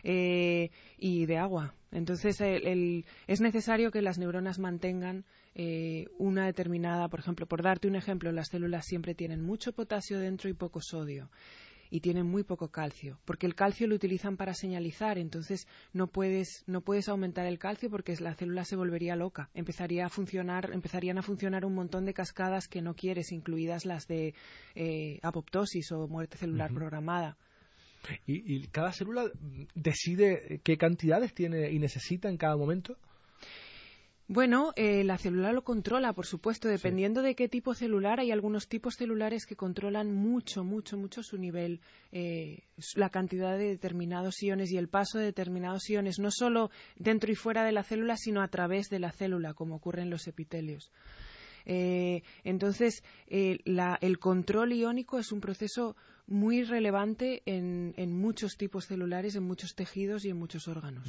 eh, 0.03 0.71
y 0.99 1.25
de 1.25 1.39
agua. 1.39 1.75
Entonces, 1.93 2.41
es 2.41 3.41
necesario 3.41 3.91
que 3.91 4.03
las 4.03 4.19
neuronas 4.19 4.59
mantengan 4.59 5.25
eh, 5.55 6.07
una 6.19 6.47
determinada, 6.47 7.09
por 7.09 7.21
ejemplo, 7.21 7.47
por 7.47 7.63
darte 7.63 7.89
un 7.89 7.97
ejemplo, 7.97 8.33
las 8.33 8.49
células 8.49 8.87
siempre 8.87 9.15
tienen 9.15 9.43
mucho 9.43 9.73
potasio 9.73 10.19
dentro 10.19 10.51
y 10.51 10.55
poco 10.55 10.81
sodio 10.81 11.31
y 11.91 12.01
tienen 12.01 12.27
muy 12.27 12.43
poco 12.43 12.73
calcio, 12.73 13.21
porque 13.25 13.47
el 13.47 13.55
calcio 13.55 13.87
lo 13.87 13.95
utilizan 13.95 14.37
para 14.37 14.53
señalizar, 14.53 15.17
entonces 15.17 15.69
no 15.93 16.09
puedes, 16.09 16.65
no 16.67 16.81
puedes 16.81 17.09
aumentar 17.09 17.47
el 17.47 17.61
calcio 17.61 17.89
porque 17.89 18.17
la 18.19 18.35
célula 18.35 18.65
se 18.65 18.75
volvería 18.75 19.15
loca, 19.15 19.49
empezaría 19.55 20.07
a 20.07 20.09
funcionar, 20.09 20.71
empezarían 20.73 21.19
a 21.19 21.23
funcionar 21.23 21.65
un 21.65 21.75
montón 21.75 22.05
de 22.05 22.13
cascadas 22.13 22.67
que 22.67 22.83
no 22.83 22.95
quieres, 22.95 23.31
incluidas 23.31 23.85
las 23.85 24.09
de 24.09 24.35
eh, 24.75 25.21
apoptosis 25.23 25.93
o 25.93 26.09
muerte 26.09 26.37
celular 26.37 26.73
programada. 26.75 27.37
¿Y, 28.27 28.67
cada 28.69 28.93
célula 28.93 29.31
decide 29.75 30.61
qué 30.63 30.77
cantidades 30.77 31.33
tiene 31.33 31.71
y 31.71 31.79
necesita 31.79 32.29
en 32.29 32.37
cada 32.37 32.57
momento? 32.57 32.99
Bueno, 34.27 34.73
eh, 34.77 35.05
la 35.05 35.19
célula 35.19 35.53
lo 35.53 35.65
controla, 35.65 36.15
por 36.15 36.25
supuesto, 36.25 36.67
dependiendo 36.69 37.21
de 37.21 37.35
qué 37.35 37.47
tipo 37.47 37.75
celular. 37.75 38.21
Hay 38.21 38.31
algunos 38.31 38.69
tipos 38.69 38.95
celulares 38.95 39.45
que 39.45 39.55
controlan 39.55 40.15
mucho, 40.15 40.65
mucho, 40.65 40.97
mucho 40.97 41.23
su 41.23 41.37
nivel, 41.37 41.83
eh, 42.11 42.63
la 42.95 43.11
cantidad 43.11 43.59
de 43.59 43.69
determinados 43.69 44.43
iones 44.43 44.73
y 44.73 44.79
el 44.79 44.89
paso 44.89 45.19
de 45.19 45.27
determinados 45.27 45.91
iones, 45.91 46.19
no 46.19 46.31
solo 46.31 46.71
dentro 46.97 47.31
y 47.31 47.35
fuera 47.35 47.65
de 47.65 47.73
la 47.73 47.83
célula, 47.83 48.17
sino 48.17 48.41
a 48.41 48.49
través 48.49 48.89
de 48.89 48.99
la 48.99 49.13
célula, 49.13 49.53
como 49.53 49.77
ocurre 49.77 50.01
en 50.01 50.11
los 50.11 50.27
epitelios. 50.27 50.91
Eh, 51.67 52.23
entonces, 52.45 53.03
el 53.27 54.19
control 54.21 54.73
iónico 54.73 55.19
es 55.19 55.33
un 55.33 55.41
proceso 55.41 55.97
muy 56.27 56.63
relevante 56.63 57.43
en, 57.45 58.17
muchos 58.17 58.57
tipos 58.57 58.87
celulares, 58.87 59.37
en 59.37 59.43
muchos 59.43 59.75
tejidos 59.75 60.25
y 60.25 60.31
en 60.31 60.39
muchos 60.39 60.67
órganos 60.67 61.07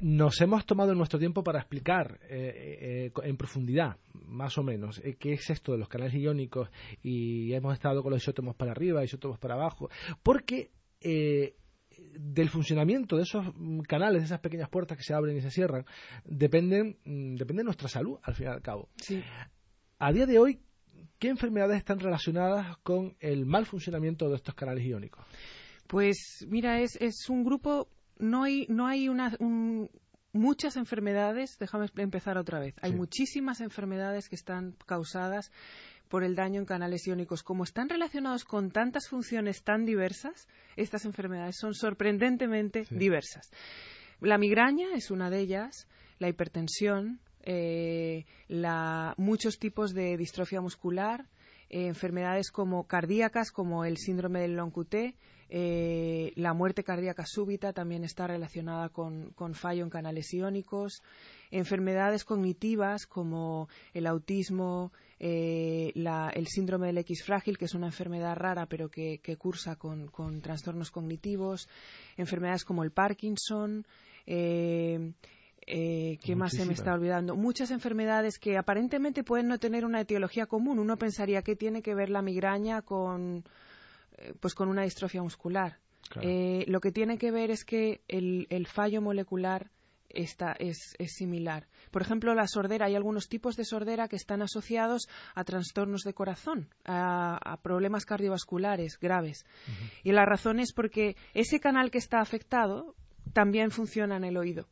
nos 0.00 0.40
hemos 0.40 0.64
tomado 0.64 0.94
nuestro 0.94 1.18
tiempo 1.18 1.44
para 1.44 1.60
explicar 1.60 2.18
eh, 2.28 3.10
eh, 3.12 3.12
en 3.22 3.36
profundidad, 3.36 3.96
más 4.14 4.56
o 4.56 4.62
menos, 4.62 4.98
eh, 5.04 5.16
qué 5.18 5.34
es 5.34 5.50
esto 5.50 5.72
de 5.72 5.78
los 5.78 5.88
canales 5.88 6.14
iónicos 6.14 6.70
y 7.02 7.52
hemos 7.52 7.74
estado 7.74 8.02
con 8.02 8.12
los 8.12 8.22
isótomos 8.22 8.56
para 8.56 8.72
arriba, 8.72 9.04
isótomos 9.04 9.38
para 9.38 9.54
abajo, 9.54 9.90
porque 10.22 10.70
del 11.02 12.48
funcionamiento 12.48 13.16
de 13.16 13.24
esos 13.24 13.46
canales, 13.86 14.22
de 14.22 14.26
esas 14.26 14.40
pequeñas 14.40 14.70
puertas 14.70 14.96
que 14.96 15.04
se 15.04 15.12
abren 15.12 15.36
y 15.36 15.42
se 15.42 15.50
cierran, 15.50 15.84
dependen, 16.24 16.98
mm, 17.04 17.36
depende 17.36 17.60
de 17.60 17.64
nuestra 17.64 17.88
salud, 17.88 18.18
al 18.22 18.34
fin 18.34 18.46
y 18.46 18.50
al 18.50 18.62
cabo. 18.62 18.88
A 19.98 20.12
día 20.12 20.24
de 20.24 20.38
hoy, 20.38 20.60
¿qué 21.18 21.28
enfermedades 21.28 21.76
están 21.76 22.00
relacionadas 22.00 22.78
con 22.78 23.16
el 23.20 23.44
mal 23.44 23.66
funcionamiento 23.66 24.28
de 24.30 24.36
estos 24.36 24.54
canales 24.54 24.84
iónicos? 24.84 25.26
Pues 25.86 26.46
mira, 26.48 26.80
es, 26.80 26.96
es 27.00 27.28
un 27.28 27.44
grupo 27.44 27.88
no 28.20 28.44
hay, 28.44 28.66
no 28.68 28.86
hay 28.86 29.08
una, 29.08 29.36
muchas 30.32 30.76
enfermedades, 30.76 31.56
déjame 31.58 31.86
empezar 31.96 32.38
otra 32.38 32.60
vez, 32.60 32.74
hay 32.82 32.92
muchísimas 32.92 33.60
enfermedades 33.60 34.28
que 34.28 34.36
están 34.36 34.76
causadas 34.86 35.50
por 36.08 36.24
el 36.24 36.34
daño 36.34 36.60
en 36.60 36.66
canales 36.66 37.06
iónicos. 37.06 37.42
Como 37.42 37.62
están 37.64 37.88
relacionados 37.88 38.44
con 38.44 38.70
tantas 38.72 39.08
funciones 39.08 39.62
tan 39.62 39.86
diversas, 39.86 40.48
estas 40.76 41.04
enfermedades 41.04 41.56
son 41.58 41.72
sorprendentemente 41.72 42.84
diversas. 42.90 43.50
La 44.20 44.36
migraña 44.36 44.88
es 44.94 45.10
una 45.10 45.30
de 45.30 45.38
ellas, 45.38 45.86
la 46.18 46.28
hipertensión, 46.28 47.20
eh, 47.42 48.26
muchos 49.16 49.58
tipos 49.58 49.94
de 49.94 50.16
distrofia 50.16 50.60
muscular, 50.60 51.26
eh, 51.70 51.86
enfermedades 51.86 52.50
como 52.50 52.86
cardíacas, 52.88 53.52
como 53.52 53.84
el 53.84 53.96
síndrome 53.96 54.40
del 54.40 54.56
long 54.56 54.72
QT, 54.72 55.14
eh, 55.52 56.32
la 56.36 56.54
muerte 56.54 56.84
cardíaca 56.84 57.26
súbita 57.26 57.72
también 57.72 58.04
está 58.04 58.28
relacionada 58.28 58.88
con, 58.88 59.34
fallo 59.54 59.82
en 59.82 59.90
canales 59.90 60.32
iónicos. 60.32 61.02
Enfermedades 61.50 62.24
cognitivas 62.24 63.04
como 63.06 63.68
el 63.92 64.06
autismo, 64.06 64.92
eh, 65.18 65.92
el 65.92 66.46
síndrome 66.46 66.86
del 66.86 66.98
X 66.98 67.24
frágil, 67.24 67.58
que 67.58 67.64
es 67.64 67.74
una 67.74 67.86
enfermedad 67.86 68.36
rara 68.36 68.66
pero 68.66 68.88
que, 68.88 69.18
cursa 69.36 69.74
con, 69.74 70.40
trastornos 70.40 70.92
cognitivos. 70.92 71.68
Enfermedades 72.16 72.64
como 72.64 72.84
el 72.84 72.92
Parkinson. 72.92 73.84
Eh, 74.26 75.12
¿Qué 75.66 76.36
más 76.36 76.52
se 76.52 76.64
me 76.64 76.74
está 76.74 76.94
olvidando? 76.94 77.34
Muchas 77.34 77.72
enfermedades 77.72 78.38
que 78.38 78.56
aparentemente 78.56 79.24
pueden 79.24 79.48
no 79.48 79.58
tener 79.58 79.84
una 79.84 80.00
etiología 80.00 80.46
común. 80.46 80.78
Uno 80.78 80.96
pensaría 80.96 81.42
que 81.42 81.56
tiene 81.56 81.82
que 81.82 81.96
ver 81.96 82.08
la 82.08 82.22
migraña 82.22 82.82
con, 82.82 83.38
eh, 83.38 83.42
pues 84.40 84.54
con 84.54 84.68
una 84.68 84.82
distrofia 84.82 85.22
muscular. 85.22 85.78
Eh, 86.20 86.64
lo 86.66 86.80
que 86.80 86.92
tiene 86.92 87.18
que 87.18 87.30
ver 87.30 87.50
es 87.50 87.64
que 87.64 88.02
el, 88.08 88.66
fallo 88.66 89.00
molecular 89.00 89.70
está, 90.08 90.52
es, 90.58 90.96
similar. 91.06 91.68
Por 91.90 92.02
ejemplo, 92.02 92.34
la 92.34 92.48
sordera, 92.48 92.86
hay 92.86 92.96
algunos 92.96 93.28
tipos 93.28 93.56
de 93.56 93.64
sordera 93.64 94.08
que 94.08 94.16
están 94.16 94.42
asociados 94.42 95.08
a 95.34 95.44
trastornos 95.44 96.02
de 96.02 96.14
corazón, 96.14 96.68
a, 96.84 97.58
problemas 97.62 98.06
cardiovasculares 98.06 98.98
graves. 98.98 99.44
Y 100.02 100.12
la 100.12 100.24
razón 100.24 100.58
es 100.58 100.72
porque 100.72 101.16
ese 101.34 101.60
canal 101.60 101.90
que 101.90 101.98
está 101.98 102.20
afectado 102.20 102.94
también 103.32 103.70
funciona 103.70 104.16
en 104.16 104.24
el 104.24 104.36
oído. 104.36 104.68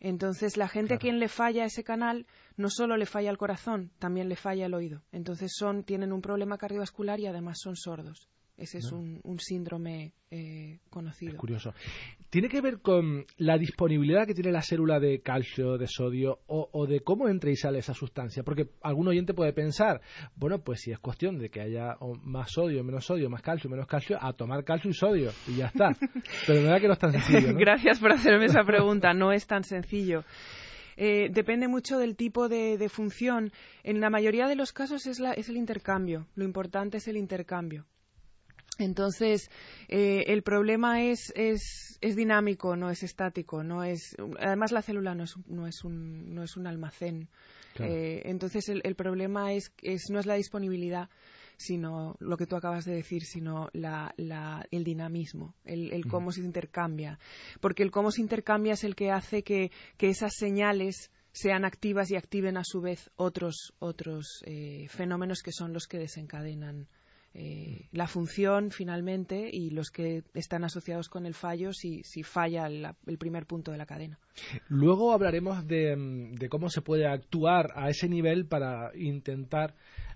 Entonces, 0.00 0.56
la 0.56 0.68
gente 0.68 0.94
a 0.94 0.98
quien 0.98 1.18
le 1.18 1.26
falla 1.26 1.64
ese 1.64 1.82
canal 1.82 2.26
no 2.56 2.70
solo 2.70 2.96
le 2.96 3.04
falla 3.04 3.30
el 3.30 3.38
corazón, 3.38 3.90
también 3.98 4.28
le 4.28 4.36
falla 4.36 4.66
el 4.66 4.74
oído. 4.74 5.02
Entonces, 5.10 5.52
son, 5.56 5.82
tienen 5.82 6.12
un 6.12 6.22
problema 6.22 6.56
cardiovascular 6.56 7.18
y 7.18 7.26
además 7.26 7.58
son 7.60 7.74
sordos. 7.74 8.28
Ese 8.58 8.78
es 8.78 8.90
un, 8.90 9.38
síndrome 9.38 10.14
eh, 10.32 10.80
conocido. 10.90 11.36
curioso. 11.36 11.72
¿Tiene 12.28 12.48
que 12.48 12.60
ver 12.60 12.80
con 12.80 13.24
la 13.36 13.56
disponibilidad 13.56 14.26
que 14.26 14.34
tiene 14.34 14.50
la 14.50 14.62
célula 14.62 14.98
de 14.98 15.20
calcio, 15.20 15.78
de 15.78 15.86
sodio, 15.86 16.40
o, 16.48 16.86
de 16.88 17.00
cómo 17.00 17.28
entra 17.28 17.50
y 17.50 17.56
sale 17.56 17.78
esa 17.78 17.94
sustancia? 17.94 18.42
Porque 18.42 18.68
algún 18.82 19.06
oyente 19.06 19.32
puede 19.32 19.52
pensar, 19.52 20.00
bueno, 20.34 20.58
pues 20.58 20.80
si 20.80 20.90
es 20.90 20.98
cuestión 20.98 21.38
de 21.38 21.50
que 21.50 21.60
haya 21.60 21.96
más 22.24 22.50
sodio, 22.50 22.82
menos 22.82 23.06
sodio, 23.06 23.30
más 23.30 23.42
calcio, 23.42 23.70
menos 23.70 23.86
calcio, 23.86 24.18
a 24.20 24.32
tomar 24.32 24.64
calcio 24.64 24.90
y 24.90 24.94
sodio, 24.94 25.30
y 25.46 25.56
ya 25.56 25.66
está. 25.66 25.90
Pero 26.46 26.62
verdad 26.62 26.80
que 26.80 26.88
no 26.88 26.94
es 26.94 26.98
tan 26.98 27.12
sencillo. 27.12 27.54
Gracias 27.56 28.00
por 28.00 28.10
hacerme 28.10 28.46
esa 28.46 28.62
pregunta. 28.66 29.14
No 29.14 29.30
es 29.30 29.46
tan 29.46 29.62
sencillo. 29.62 30.24
Eh, 30.96 31.28
depende 31.30 31.68
mucho 31.68 31.96
del 31.96 32.16
tipo 32.16 32.48
de, 32.48 32.88
función. 32.88 33.52
En 33.84 34.00
la 34.00 34.10
mayoría 34.10 34.48
de 34.48 34.56
los 34.56 34.72
casos 34.72 35.06
es, 35.06 35.20
es 35.36 35.48
el 35.48 35.56
intercambio. 35.56 36.26
Lo 36.34 36.44
importante 36.44 36.96
es 36.96 37.06
el 37.06 37.16
intercambio. 37.16 37.86
Entonces, 38.78 39.50
eh, 39.88 40.24
el 40.28 40.42
problema 40.42 41.02
es, 41.02 41.32
es, 41.34 41.98
es, 42.00 42.16
dinámico, 42.16 42.76
no 42.76 42.90
es 42.90 43.02
estático. 43.02 43.64
No 43.64 43.82
es, 43.82 44.16
además, 44.38 44.70
la 44.70 44.82
célula 44.82 45.14
no 45.14 45.24
es, 45.24 45.34
no 45.46 45.66
es, 45.66 45.84
un, 45.84 46.34
no 46.34 46.44
es 46.44 46.56
un 46.56 46.66
almacén. 46.66 47.28
Eh, 47.80 48.22
entonces, 48.24 48.68
el, 48.68 48.80
el 48.84 48.94
problema 48.94 49.52
es, 49.52 49.72
es, 49.82 50.10
no 50.10 50.18
es 50.18 50.26
la 50.26 50.34
disponibilidad, 50.34 51.08
sino 51.56 52.16
lo 52.20 52.36
que 52.36 52.46
tú 52.46 52.56
acabas 52.56 52.84
de 52.84 52.94
decir, 52.94 53.24
sino 53.24 53.68
la, 53.72 54.14
la, 54.16 54.64
el 54.70 54.84
dinamismo, 54.84 55.54
el, 55.64 55.92
el 55.92 56.06
cómo 56.06 56.30
se 56.30 56.40
intercambia. 56.40 57.18
Porque 57.60 57.82
el 57.82 57.90
cómo 57.90 58.12
se 58.12 58.20
intercambia 58.20 58.74
es 58.74 58.84
el 58.84 58.94
que 58.94 59.10
hace 59.10 59.42
que, 59.42 59.72
que 59.96 60.08
esas 60.08 60.34
señales 60.36 61.10
sean 61.32 61.64
activas 61.64 62.10
y 62.10 62.16
activen 62.16 62.56
a 62.56 62.64
su 62.64 62.80
vez 62.80 63.10
otros, 63.16 63.74
otros 63.80 64.42
eh, 64.46 64.86
fenómenos 64.88 65.42
que 65.42 65.52
son 65.52 65.72
los 65.72 65.86
que 65.86 65.98
desencadenan 65.98 66.88
eh, 67.40 67.86
la 67.92 68.08
función 68.08 68.72
finalmente 68.72 69.48
y 69.52 69.70
los 69.70 69.90
que 69.92 70.24
están 70.34 70.64
asociados 70.64 71.08
con 71.08 71.24
el 71.24 71.34
fallo 71.34 71.72
si, 71.72 72.02
si 72.02 72.24
falla 72.24 72.66
el 72.66 73.18
primer 73.18 73.46
punto 73.46 73.70
de 73.70 73.78
la 73.78 73.86
cadena. 73.86 74.18
Luego 74.68 75.12
hablaremos 75.12 75.64
de, 75.64 76.48
cómo 76.50 76.68
se 76.68 76.82
puede 76.82 77.06
actuar 77.06 77.70
a 77.76 77.90
ese 77.90 78.08
nivel 78.08 78.46
para 78.46 78.90
intentar 78.96 79.74
mm, 79.74 80.07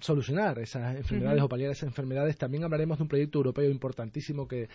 solucionar 0.00 0.58
esas 0.58 0.96
enfermedades 0.96 1.42
o 1.42 1.48
paliar 1.48 1.70
esas 1.70 1.88
enfermedades. 1.88 2.36
También 2.36 2.64
hablaremos 2.64 2.98
de 2.98 3.02
un 3.02 3.08
proyecto 3.08 3.38
europeo 3.38 3.70
importantísimo 3.70 4.46
que 4.46 4.68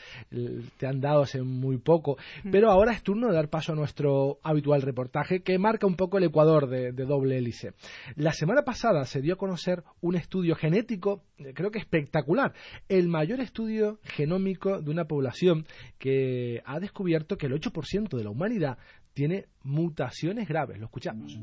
te 0.77 0.87
han 0.87 0.99
dado 0.99 1.23
hace 1.23 1.41
muy 1.41 1.77
poco. 1.77 2.17
Pero 2.51 2.71
ahora 2.71 2.93
es 2.93 3.03
turno 3.03 3.27
de 3.27 3.35
dar 3.35 3.49
paso 3.49 3.73
a 3.73 3.75
nuestro 3.75 4.39
habitual 4.43 4.81
reportaje 4.81 5.41
que 5.41 5.57
marca 5.57 5.87
un 5.87 5.95
poco 5.95 6.17
el 6.17 6.25
ecuador 6.25 6.67
de, 6.67 6.91
de 6.91 7.05
doble 7.05 7.37
hélice. 7.37 7.73
La 8.15 8.31
semana 8.31 8.63
pasada 8.63 9.05
se 9.05 9.21
dio 9.21 9.35
a 9.35 9.37
conocer 9.37 9.83
un 10.01 10.15
estudio 10.15 10.55
genético, 10.55 11.23
eh, 11.37 11.53
creo 11.53 11.71
que 11.71 11.79
espectacular, 11.79 12.53
el 12.89 13.07
mayor 13.07 13.39
estudio 13.39 13.99
genómico 14.03 14.81
de 14.81 14.91
una 14.91 15.05
población 15.05 15.65
que 15.97 16.61
ha 16.65 16.79
descubierto 16.79 17.37
que 17.37 17.47
el 17.47 17.53
8% 17.53 18.17
de 18.17 18.23
la 18.23 18.29
humanidad 18.29 18.77
tiene 19.13 19.45
mutaciones 19.63 20.47
graves. 20.47 20.77
Lo 20.77 20.85
escuchamos. 20.85 21.39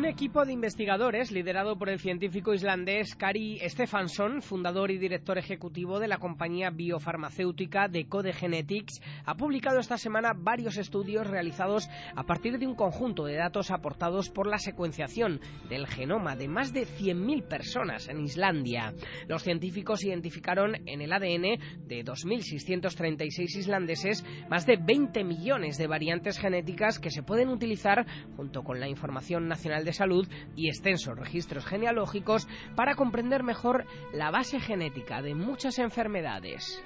Un 0.00 0.06
equipo 0.06 0.46
de 0.46 0.54
investigadores 0.54 1.30
liderado 1.30 1.76
por 1.76 1.90
el 1.90 2.00
científico 2.00 2.54
islandés 2.54 3.14
Kari 3.16 3.60
Stefansson, 3.68 4.40
fundador 4.40 4.90
y 4.90 4.96
director 4.96 5.36
ejecutivo 5.36 6.00
de 6.00 6.08
la 6.08 6.16
compañía 6.16 6.70
biofarmacéutica 6.70 7.86
Decode 7.86 8.32
Genetics, 8.32 9.02
ha 9.26 9.34
publicado 9.34 9.78
esta 9.78 9.98
semana 9.98 10.32
varios 10.34 10.78
estudios 10.78 11.26
realizados 11.26 11.90
a 12.16 12.22
partir 12.22 12.58
de 12.58 12.66
un 12.66 12.76
conjunto 12.76 13.26
de 13.26 13.34
datos 13.34 13.70
aportados 13.70 14.30
por 14.30 14.46
la 14.46 14.56
secuenciación 14.56 15.38
del 15.68 15.86
genoma 15.86 16.34
de 16.34 16.48
más 16.48 16.72
de 16.72 16.86
100.000 16.86 17.46
personas 17.46 18.08
en 18.08 18.20
Islandia. 18.20 18.94
Los 19.28 19.42
científicos 19.42 20.02
identificaron 20.02 20.76
en 20.86 21.02
el 21.02 21.12
ADN 21.12 21.60
de 21.86 22.04
2.636 22.06 23.54
islandeses 23.54 24.24
más 24.48 24.64
de 24.64 24.78
20 24.78 25.24
millones 25.24 25.76
de 25.76 25.86
variantes 25.86 26.38
genéticas 26.38 26.98
que 26.98 27.10
se 27.10 27.22
pueden 27.22 27.50
utilizar 27.50 28.06
junto 28.34 28.62
con 28.62 28.80
la 28.80 28.88
información 28.88 29.46
nacional 29.46 29.84
de 29.84 29.89
Salud 29.92 30.28
y 30.56 30.68
extensos 30.68 31.18
registros 31.18 31.66
genealógicos 31.66 32.46
para 32.76 32.94
comprender 32.94 33.42
mejor 33.42 33.86
la 34.12 34.30
base 34.30 34.60
genética 34.60 35.22
de 35.22 35.34
muchas 35.34 35.78
enfermedades. 35.78 36.82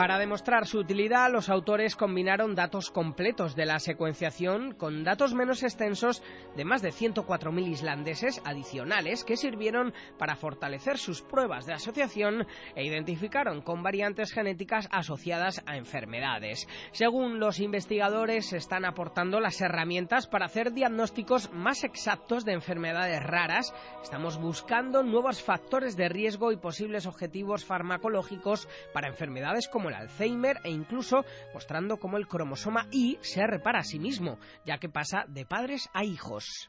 Para 0.00 0.18
demostrar 0.18 0.66
su 0.66 0.78
utilidad, 0.78 1.30
los 1.30 1.50
autores 1.50 1.94
combinaron 1.94 2.54
datos 2.54 2.90
completos 2.90 3.54
de 3.54 3.66
la 3.66 3.78
secuenciación 3.78 4.72
con 4.72 5.04
datos 5.04 5.34
menos 5.34 5.62
extensos 5.62 6.22
de 6.56 6.64
más 6.64 6.80
de 6.80 6.88
104.000 6.88 7.68
islandeses 7.68 8.40
adicionales 8.46 9.24
que 9.24 9.36
sirvieron 9.36 9.92
para 10.16 10.36
fortalecer 10.36 10.96
sus 10.96 11.20
pruebas 11.20 11.66
de 11.66 11.74
asociación 11.74 12.46
e 12.74 12.86
identificaron 12.86 13.60
con 13.60 13.82
variantes 13.82 14.32
genéticas 14.32 14.88
asociadas 14.90 15.62
a 15.66 15.76
enfermedades. 15.76 16.66
Según 16.92 17.38
los 17.38 17.60
investigadores, 17.60 18.54
están 18.54 18.86
aportando 18.86 19.38
las 19.38 19.60
herramientas 19.60 20.26
para 20.26 20.46
hacer 20.46 20.72
diagnósticos 20.72 21.52
más 21.52 21.84
exactos 21.84 22.46
de 22.46 22.54
enfermedades 22.54 23.22
raras. 23.22 23.74
Estamos 24.02 24.40
buscando 24.40 25.02
nuevos 25.02 25.42
factores 25.42 25.94
de 25.94 26.08
riesgo 26.08 26.52
y 26.52 26.56
posibles 26.56 27.04
objetivos 27.04 27.66
farmacológicos 27.66 28.66
para 28.94 29.08
enfermedades 29.08 29.68
como 29.68 29.89
Alzheimer 29.94 30.58
e 30.64 30.70
incluso 30.70 31.24
mostrando 31.54 31.98
cómo 31.98 32.16
el 32.16 32.26
cromosoma 32.26 32.86
Y 32.90 33.18
se 33.20 33.46
repara 33.46 33.80
a 33.80 33.84
sí 33.84 33.98
mismo, 33.98 34.38
ya 34.64 34.78
que 34.78 34.88
pasa 34.88 35.24
de 35.28 35.44
padres 35.44 35.88
a 35.92 36.04
hijos. 36.04 36.68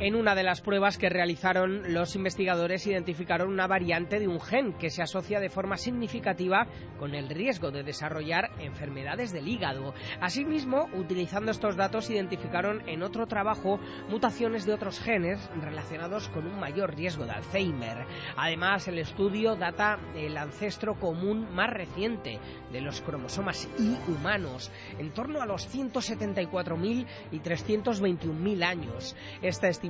En 0.00 0.14
una 0.14 0.36
de 0.36 0.44
las 0.44 0.60
pruebas 0.60 0.96
que 0.96 1.08
realizaron, 1.08 1.92
los 1.92 2.14
investigadores 2.14 2.86
identificaron 2.86 3.52
una 3.52 3.66
variante 3.66 4.20
de 4.20 4.28
un 4.28 4.40
gen 4.40 4.74
que 4.74 4.90
se 4.90 5.02
asocia 5.02 5.40
de 5.40 5.50
forma 5.50 5.76
significativa 5.76 6.68
con 7.00 7.16
el 7.16 7.28
riesgo 7.28 7.72
de 7.72 7.82
desarrollar 7.82 8.48
enfermedades 8.60 9.32
del 9.32 9.48
hígado. 9.48 9.94
Asimismo, 10.20 10.88
utilizando 10.94 11.50
estos 11.50 11.74
datos, 11.74 12.10
identificaron 12.10 12.88
en 12.88 13.02
otro 13.02 13.26
trabajo 13.26 13.80
mutaciones 14.08 14.64
de 14.66 14.74
otros 14.74 15.00
genes 15.00 15.50
relacionados 15.60 16.28
con 16.28 16.46
un 16.46 16.60
mayor 16.60 16.94
riesgo 16.94 17.24
de 17.24 17.32
Alzheimer. 17.32 18.06
Además, 18.36 18.86
el 18.86 19.00
estudio 19.00 19.56
data 19.56 19.98
el 20.14 20.36
ancestro 20.36 20.94
común 20.94 21.52
más 21.52 21.70
reciente 21.70 22.38
de 22.70 22.80
los 22.80 23.00
cromosomas 23.00 23.68
Y 23.80 23.96
humanos, 24.08 24.70
en 24.96 25.10
torno 25.10 25.42
a 25.42 25.46
los 25.46 25.68
174.000 25.74 27.04
y 27.32 27.40
321.000 27.40 28.62
años. 28.62 29.16
Esta 29.42 29.66
estimación 29.66 29.87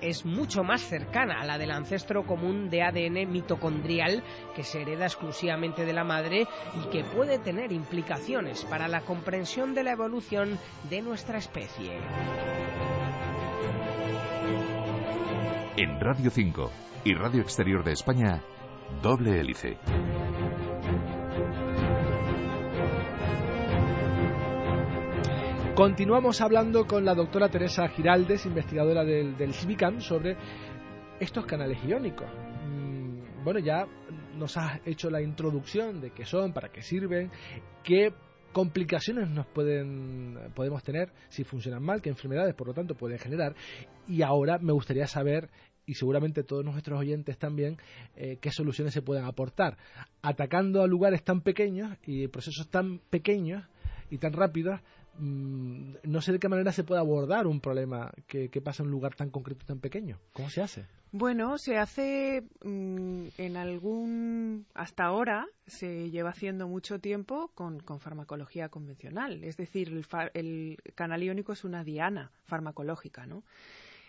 es 0.00 0.24
mucho 0.24 0.64
más 0.64 0.82
cercana 0.82 1.40
a 1.40 1.44
la 1.44 1.58
del 1.58 1.70
ancestro 1.70 2.24
común 2.24 2.70
de 2.70 2.82
ADN 2.82 3.30
mitocondrial 3.30 4.22
que 4.54 4.64
se 4.64 4.82
hereda 4.82 5.06
exclusivamente 5.06 5.84
de 5.84 5.92
la 5.92 6.04
madre 6.04 6.46
y 6.74 6.90
que 6.90 7.04
puede 7.04 7.38
tener 7.38 7.72
implicaciones 7.72 8.64
para 8.64 8.88
la 8.88 9.02
comprensión 9.02 9.74
de 9.74 9.84
la 9.84 9.92
evolución 9.92 10.58
de 10.90 11.02
nuestra 11.02 11.38
especie. 11.38 11.98
En 15.76 16.00
Radio 16.00 16.30
5 16.30 16.72
y 17.04 17.14
Radio 17.14 17.42
Exterior 17.42 17.84
de 17.84 17.92
España, 17.92 18.42
doble 19.02 19.38
hélice. 19.38 19.78
Continuamos 25.78 26.40
hablando 26.40 26.88
con 26.88 27.04
la 27.04 27.14
doctora 27.14 27.48
Teresa 27.50 27.86
Giraldes, 27.86 28.44
investigadora 28.46 29.04
del, 29.04 29.36
del 29.36 29.54
CIVICAM, 29.54 30.00
sobre 30.00 30.36
estos 31.20 31.46
canales 31.46 31.78
iónicos. 31.84 32.26
Mm, 32.66 33.44
bueno, 33.44 33.60
ya 33.60 33.86
nos 34.34 34.56
has 34.56 34.80
hecho 34.84 35.08
la 35.08 35.22
introducción 35.22 36.00
de 36.00 36.10
qué 36.10 36.24
son, 36.24 36.52
para 36.52 36.72
qué 36.72 36.82
sirven, 36.82 37.30
qué 37.84 38.12
complicaciones 38.50 39.28
nos 39.28 39.46
pueden 39.46 40.50
podemos 40.52 40.82
tener 40.82 41.12
si 41.28 41.44
funcionan 41.44 41.84
mal, 41.84 42.02
qué 42.02 42.08
enfermedades 42.08 42.56
por 42.56 42.66
lo 42.66 42.74
tanto 42.74 42.96
pueden 42.96 43.20
generar 43.20 43.54
y 44.08 44.22
ahora 44.22 44.58
me 44.58 44.72
gustaría 44.72 45.06
saber 45.06 45.48
y 45.86 45.94
seguramente 45.94 46.42
todos 46.42 46.64
nuestros 46.64 46.98
oyentes 46.98 47.38
también 47.38 47.76
eh, 48.16 48.38
qué 48.40 48.50
soluciones 48.50 48.94
se 48.94 49.02
pueden 49.02 49.26
aportar 49.26 49.76
atacando 50.22 50.82
a 50.82 50.88
lugares 50.88 51.22
tan 51.22 51.42
pequeños 51.42 51.96
y 52.04 52.26
procesos 52.26 52.68
tan 52.68 52.98
pequeños 53.10 53.62
y 54.10 54.18
tan 54.18 54.32
rápidos 54.32 54.80
Mm, 55.18 55.94
no 56.04 56.20
sé 56.20 56.32
de 56.32 56.38
qué 56.38 56.48
manera 56.48 56.72
se 56.72 56.84
puede 56.84 57.00
abordar 57.00 57.46
un 57.46 57.60
problema 57.60 58.12
que, 58.26 58.48
pasa 58.62 58.82
en 58.82 58.88
un 58.88 58.92
lugar 58.92 59.14
tan 59.14 59.30
concreto, 59.30 59.66
tan 59.66 59.80
pequeño. 59.80 60.18
¿Cómo 60.32 60.48
se 60.48 60.62
hace? 60.62 60.86
Bueno, 61.10 61.58
se 61.58 61.78
hace 61.78 62.44
mm, 62.62 63.26
en 63.38 63.56
algún. 63.56 64.66
Hasta 64.74 65.04
ahora 65.04 65.46
se 65.66 66.10
lleva 66.10 66.30
haciendo 66.30 66.68
mucho 66.68 66.98
tiempo 67.00 67.50
con, 67.54 67.80
farmacología 68.00 68.68
convencional. 68.68 69.42
Es 69.42 69.56
decir, 69.56 69.88
el, 69.88 70.06
el, 70.34 70.78
canal 70.94 71.22
iónico 71.22 71.52
es 71.52 71.64
una 71.64 71.82
diana 71.82 72.30
farmacológica, 72.44 73.26
¿no? 73.26 73.42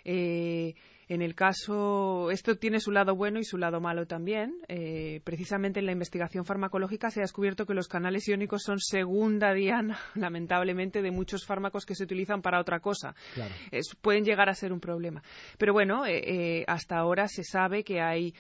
Eh, 0.06 0.76
en 1.10 1.24
el 1.24 1.34
caso, 1.34 2.30
esto 2.30 2.56
tiene 2.58 2.80
su 2.80 2.92
lado 2.92 3.16
bueno 3.16 3.40
y 3.40 3.44
su 3.44 3.58
lado 3.58 3.82
malo 3.82 4.06
también. 4.06 4.62
Eh, 4.68 5.22
precisamente 5.24 5.80
en 5.80 5.88
la 5.88 5.92
investigación 5.92 6.46
farmacológica 6.46 7.10
se 7.10 7.20
ha 7.20 7.24
descubierto 7.24 7.66
que 7.66 7.74
los 7.74 7.88
canales 7.88 8.28
iónicos 8.28 8.62
son 8.62 8.80
segunda 8.80 9.52
diana, 9.56 9.98
lamentablemente, 10.14 11.02
de 11.02 11.10
muchos 11.10 11.48
fármacos 11.48 11.88
que 11.88 11.96
se 11.96 12.04
utilizan 12.04 12.44
para 12.44 12.60
otra 12.62 12.80
cosa. 12.80 13.16
pueden 14.02 14.24
llegar 14.24 14.50
a 14.50 14.54
ser 14.54 14.72
un 14.72 14.80
problema. 14.80 15.24
Pero 15.58 15.74
bueno, 15.74 16.06
eh, 16.06 16.60
eh, 16.60 16.66
hasta 16.68 17.00
ahora 17.00 17.28
se 17.28 17.44
sabe 17.44 17.84
que 17.84 18.02
hay 18.02 18.36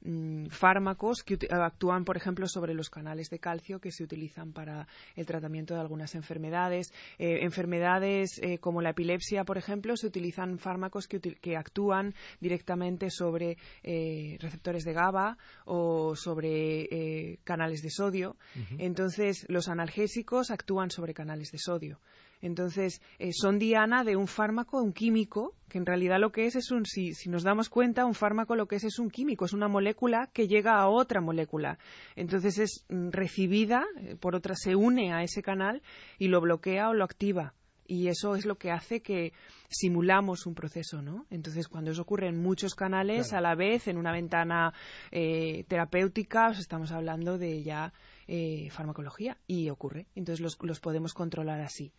mm, 0.00 0.46
fármacos 0.46 1.22
que 1.22 1.36
actúan, 1.50 2.06
por 2.06 2.16
ejemplo, 2.16 2.48
sobre 2.48 2.72
los 2.72 2.88
canales 2.88 3.28
de 3.28 3.40
calcio 3.40 3.78
que 3.78 3.92
se 3.92 4.04
utilizan 4.04 4.54
para 4.54 4.88
el 5.16 5.26
tratamiento 5.26 5.74
de 5.74 5.80
algunas 5.80 6.14
enfermedades. 6.14 6.94
enfermedades 7.18 8.40
como 8.60 8.80
la 8.80 8.90
epilepsia, 8.90 9.44
por 9.44 9.58
ejemplo, 9.58 9.98
se 9.98 10.06
utilizan 10.06 10.58
fármacos 10.58 11.06
que, 11.06 11.20
que 11.20 11.57
actúan 11.58 12.14
directamente 12.40 13.10
sobre 13.10 13.58
eh, 13.82 14.36
receptores 14.40 14.84
de 14.84 14.92
GABA 14.92 15.38
o 15.64 16.16
sobre 16.16 16.82
eh, 16.82 17.38
canales 17.44 17.82
de 17.82 17.90
sodio. 17.90 18.36
Entonces, 18.78 19.46
los 19.48 19.68
analgésicos 19.68 20.50
actúan 20.50 20.90
sobre 20.90 21.14
canales 21.14 21.50
de 21.52 21.58
sodio. 21.58 22.00
Entonces, 22.40 23.02
eh, 23.18 23.32
son 23.32 23.58
diana 23.58 24.04
de 24.04 24.16
un 24.16 24.28
fármaco, 24.28 24.80
un 24.80 24.92
químico, 24.92 25.54
que 25.68 25.78
en 25.78 25.86
realidad 25.86 26.20
lo 26.20 26.30
que 26.30 26.46
es 26.46 26.54
es 26.54 26.70
un, 26.70 26.86
si, 26.86 27.12
si, 27.14 27.28
nos 27.28 27.42
damos 27.42 27.68
cuenta, 27.68 28.06
un 28.06 28.14
fármaco 28.14 28.54
lo 28.54 28.68
que 28.68 28.76
es 28.76 28.84
es 28.84 28.98
un 28.98 29.10
químico, 29.10 29.44
es 29.44 29.52
una 29.52 29.68
molécula 29.68 30.30
que 30.32 30.46
llega 30.46 30.78
a 30.78 30.88
otra 30.88 31.20
molécula. 31.20 31.78
Entonces 32.14 32.58
es 32.58 32.84
mm, 32.88 33.10
recibida 33.10 33.84
por 34.20 34.36
otra, 34.36 34.54
se 34.54 34.76
une 34.76 35.12
a 35.12 35.22
ese 35.22 35.42
canal 35.42 35.82
y 36.18 36.28
lo 36.28 36.40
bloquea 36.40 36.90
o 36.90 36.94
lo 36.94 37.04
activa 37.04 37.54
y 37.88 38.08
eso 38.08 38.36
es 38.36 38.44
lo 38.44 38.56
que 38.56 38.70
hace 38.70 39.00
que 39.00 39.32
simulamos 39.68 40.46
un 40.46 40.54
proceso, 40.54 41.02
¿no? 41.02 41.26
Entonces, 41.30 41.66
cuando 41.66 41.90
eso 41.90 42.02
ocurre 42.02 42.28
en 42.28 42.40
muchos 42.40 42.74
canales 42.74 43.32
a 43.32 43.40
la 43.40 43.54
vez, 43.54 43.88
en 43.88 43.96
una 43.96 44.12
ventana 44.12 44.72
eh, 45.10 45.64
terapéutica, 45.68 46.50
estamos 46.50 46.92
hablando 46.92 47.38
de 47.38 47.62
ya 47.62 47.92
eh, 48.28 48.68
farmacología 48.70 49.38
y 49.46 49.70
ocurre. 49.70 50.06
Entonces, 50.14 50.40
los, 50.40 50.58
los 50.62 50.80
podemos 50.80 51.14
controlar 51.14 51.60
así. 51.60 51.92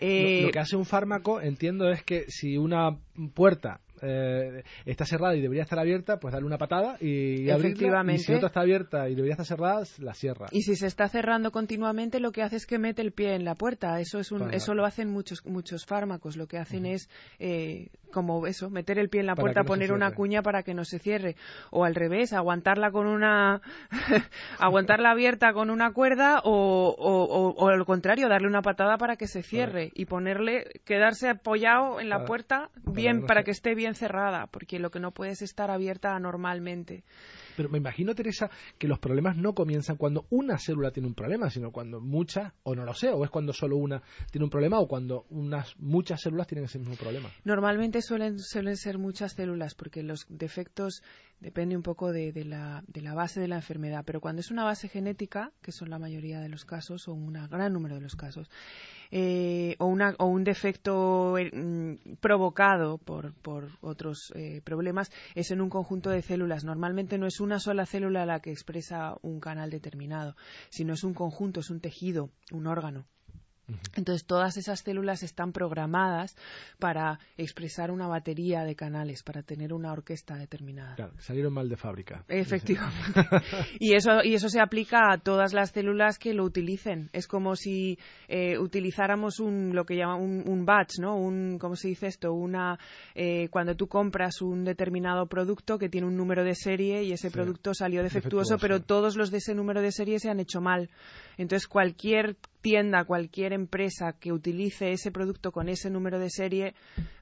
Eh, 0.00 0.40
lo, 0.40 0.46
lo 0.46 0.52
que 0.52 0.60
hace 0.60 0.76
un 0.76 0.86
fármaco, 0.86 1.40
entiendo, 1.40 1.90
es 1.90 2.02
que 2.02 2.24
si 2.28 2.56
una 2.56 2.98
puerta 3.34 3.80
eh, 4.02 4.62
está 4.84 5.04
cerrada 5.04 5.34
y 5.36 5.40
debería 5.40 5.62
estar 5.62 5.78
abierta, 5.78 6.18
pues 6.18 6.32
darle 6.32 6.46
una 6.46 6.58
patada 6.58 6.96
y 7.00 7.48
abrirla. 7.50 8.02
Y 8.14 8.18
si 8.18 8.32
otra 8.34 8.46
está 8.48 8.60
abierta 8.60 9.08
y 9.08 9.14
debería 9.14 9.32
estar 9.34 9.46
cerrada, 9.46 9.82
la 9.98 10.14
cierra. 10.14 10.46
Y 10.50 10.62
si 10.62 10.76
se 10.76 10.86
está 10.86 11.08
cerrando 11.08 11.50
continuamente, 11.50 12.20
lo 12.20 12.32
que 12.32 12.42
hace 12.42 12.56
es 12.56 12.66
que 12.66 12.78
mete 12.78 13.02
el 13.02 13.12
pie 13.12 13.34
en 13.34 13.44
la 13.44 13.54
puerta. 13.54 14.00
Eso 14.00 14.18
es 14.18 14.32
un, 14.32 14.40
Para- 14.40 14.56
eso 14.56 14.74
lo 14.74 14.84
hacen 14.84 15.10
muchos 15.10 15.44
muchos 15.46 15.86
fármacos. 15.86 16.36
Lo 16.36 16.46
que 16.46 16.58
hacen 16.58 16.86
es 16.86 17.08
eh, 17.38 17.88
como 18.12 18.46
eso, 18.46 18.70
meter 18.70 18.98
el 18.98 19.08
pie 19.08 19.20
en 19.20 19.26
la 19.26 19.34
puerta, 19.34 19.60
no 19.60 19.66
poner 19.66 19.92
una 19.92 20.12
cuña 20.14 20.42
para 20.42 20.62
que 20.62 20.72
no 20.74 20.84
se 20.84 20.98
cierre, 20.98 21.36
o 21.70 21.84
al 21.84 21.94
revés, 21.94 22.32
aguantarla 22.32 22.90
con 22.90 23.06
una, 23.06 23.60
aguantarla 24.58 25.10
abierta 25.10 25.52
con 25.52 25.70
una 25.70 25.92
cuerda, 25.92 26.40
o, 26.44 26.94
o, 26.98 27.24
o- 27.24 27.54
o 27.56 27.68
al 27.68 27.84
contrario, 27.84 28.28
darle 28.28 28.48
una 28.48 28.62
patada 28.62 28.96
para 28.96 29.16
que 29.16 29.26
se 29.26 29.42
cierre 29.42 29.90
y 29.94 30.06
ponerle, 30.06 30.64
quedarse 30.84 31.28
apoyado 31.28 32.00
en 32.00 32.08
la 32.08 32.16
Para- 32.16 32.26
puerta 32.26 32.70
bien, 32.92 33.26
para 33.26 33.42
que 33.42 33.50
esté 33.50 33.74
bien 33.74 33.87
cerrada, 33.94 34.46
porque 34.46 34.78
lo 34.78 34.90
que 34.90 35.00
no 35.00 35.12
puede 35.12 35.32
es 35.32 35.42
estar 35.42 35.70
abierta 35.70 36.14
anormalmente. 36.14 37.04
Pero 37.56 37.68
me 37.68 37.78
imagino, 37.78 38.14
Teresa, 38.14 38.50
que 38.78 38.88
los 38.88 38.98
problemas 38.98 39.36
no 39.36 39.54
comienzan 39.54 39.96
cuando 39.96 40.26
una 40.30 40.58
célula 40.58 40.90
tiene 40.90 41.08
un 41.08 41.14
problema, 41.14 41.50
sino 41.50 41.72
cuando 41.72 42.00
muchas, 42.00 42.52
o 42.62 42.74
no 42.74 42.84
lo 42.84 42.94
sé, 42.94 43.10
o 43.10 43.24
es 43.24 43.30
cuando 43.30 43.52
solo 43.52 43.76
una 43.76 44.02
tiene 44.30 44.44
un 44.44 44.50
problema, 44.50 44.78
o 44.78 44.86
cuando 44.86 45.26
unas 45.30 45.76
muchas 45.78 46.20
células 46.20 46.46
tienen 46.46 46.64
ese 46.64 46.78
mismo 46.78 46.96
problema. 46.96 47.30
Normalmente 47.44 48.02
suelen, 48.02 48.38
suelen 48.38 48.76
ser 48.76 48.98
muchas 48.98 49.32
células 49.32 49.74
porque 49.74 50.02
los 50.02 50.26
defectos 50.28 51.02
depende 51.40 51.76
un 51.76 51.82
poco 51.82 52.12
de, 52.12 52.32
de 52.32 52.44
la, 52.44 52.82
de 52.86 53.00
la 53.00 53.14
base 53.14 53.40
de 53.40 53.48
la 53.48 53.56
enfermedad, 53.56 54.04
pero 54.04 54.20
cuando 54.20 54.40
es 54.40 54.50
una 54.50 54.64
base 54.64 54.88
genética, 54.88 55.52
que 55.62 55.72
son 55.72 55.90
la 55.90 55.98
mayoría 55.98 56.40
de 56.40 56.48
los 56.48 56.64
casos 56.64 57.08
o 57.08 57.12
un 57.12 57.32
gran 57.32 57.72
número 57.72 57.96
de 57.96 58.00
los 58.00 58.16
casos, 58.16 58.50
eh, 59.10 59.76
o, 59.78 59.86
una, 59.86 60.14
o 60.18 60.26
un 60.26 60.44
defecto 60.44 61.38
eh, 61.38 61.50
mm, 61.52 62.16
provocado 62.20 62.98
por, 62.98 63.34
por 63.34 63.70
otros 63.80 64.32
eh, 64.34 64.60
problemas, 64.62 65.10
es 65.34 65.50
en 65.50 65.60
un 65.60 65.70
conjunto 65.70 66.10
de 66.10 66.22
células. 66.22 66.64
Normalmente 66.64 67.18
no 67.18 67.26
es 67.26 67.40
una 67.40 67.58
sola 67.58 67.86
célula 67.86 68.26
la 68.26 68.40
que 68.40 68.50
expresa 68.50 69.16
un 69.22 69.40
canal 69.40 69.70
determinado, 69.70 70.36
sino 70.70 70.94
es 70.94 71.04
un 71.04 71.14
conjunto, 71.14 71.60
es 71.60 71.70
un 71.70 71.80
tejido, 71.80 72.30
un 72.52 72.66
órgano. 72.66 73.06
Entonces, 73.96 74.24
todas 74.26 74.56
esas 74.56 74.80
células 74.80 75.22
están 75.22 75.52
programadas 75.52 76.36
para 76.78 77.18
expresar 77.36 77.90
una 77.90 78.06
batería 78.06 78.64
de 78.64 78.74
canales, 78.74 79.22
para 79.22 79.42
tener 79.42 79.72
una 79.72 79.92
orquesta 79.92 80.36
determinada. 80.36 80.94
Claro, 80.96 81.12
salieron 81.18 81.52
mal 81.52 81.68
de 81.68 81.76
fábrica. 81.76 82.24
Efectivamente. 82.28 83.20
y 83.80 83.94
eso 83.94 84.22
y 84.24 84.34
eso 84.34 84.48
se 84.48 84.60
aplica 84.60 85.12
a 85.12 85.18
todas 85.18 85.52
las 85.52 85.70
células 85.70 86.18
que 86.18 86.32
lo 86.34 86.44
utilicen. 86.44 87.10
Es 87.12 87.26
como 87.26 87.56
si 87.56 87.98
eh, 88.28 88.58
utilizáramos 88.58 89.40
un 89.40 89.74
lo 89.74 89.84
que 89.84 89.96
llama 89.96 90.16
un, 90.16 90.44
un 90.48 90.64
batch, 90.64 90.98
¿no? 91.00 91.16
Un 91.16 91.58
cómo 91.58 91.76
se 91.76 91.88
dice 91.88 92.06
esto, 92.06 92.32
una 92.32 92.78
eh, 93.14 93.48
cuando 93.50 93.74
tú 93.76 93.86
compras 93.86 94.40
un 94.42 94.64
determinado 94.64 95.26
producto 95.26 95.78
que 95.78 95.88
tiene 95.88 96.06
un 96.06 96.16
número 96.16 96.44
de 96.44 96.54
serie 96.54 97.02
y 97.04 97.12
ese 97.12 97.28
Sí. 97.28 97.32
producto 97.34 97.74
salió 97.74 98.02
defectuoso, 98.02 98.54
Defectuoso. 98.54 98.58
pero 98.60 98.80
todos 98.80 99.16
los 99.16 99.30
de 99.30 99.38
ese 99.38 99.54
número 99.54 99.82
de 99.82 99.92
serie 99.92 100.18
se 100.18 100.30
han 100.30 100.40
hecho 100.40 100.60
mal. 100.62 100.88
Entonces 101.36 101.68
cualquier 101.68 102.36
tienda, 102.60 103.04
cualquier 103.04 103.52
empresa 103.52 104.14
que 104.18 104.32
utilice 104.32 104.92
ese 104.92 105.10
producto 105.10 105.52
con 105.52 105.68
ese 105.68 105.90
número 105.90 106.18
de 106.18 106.30
serie 106.30 106.74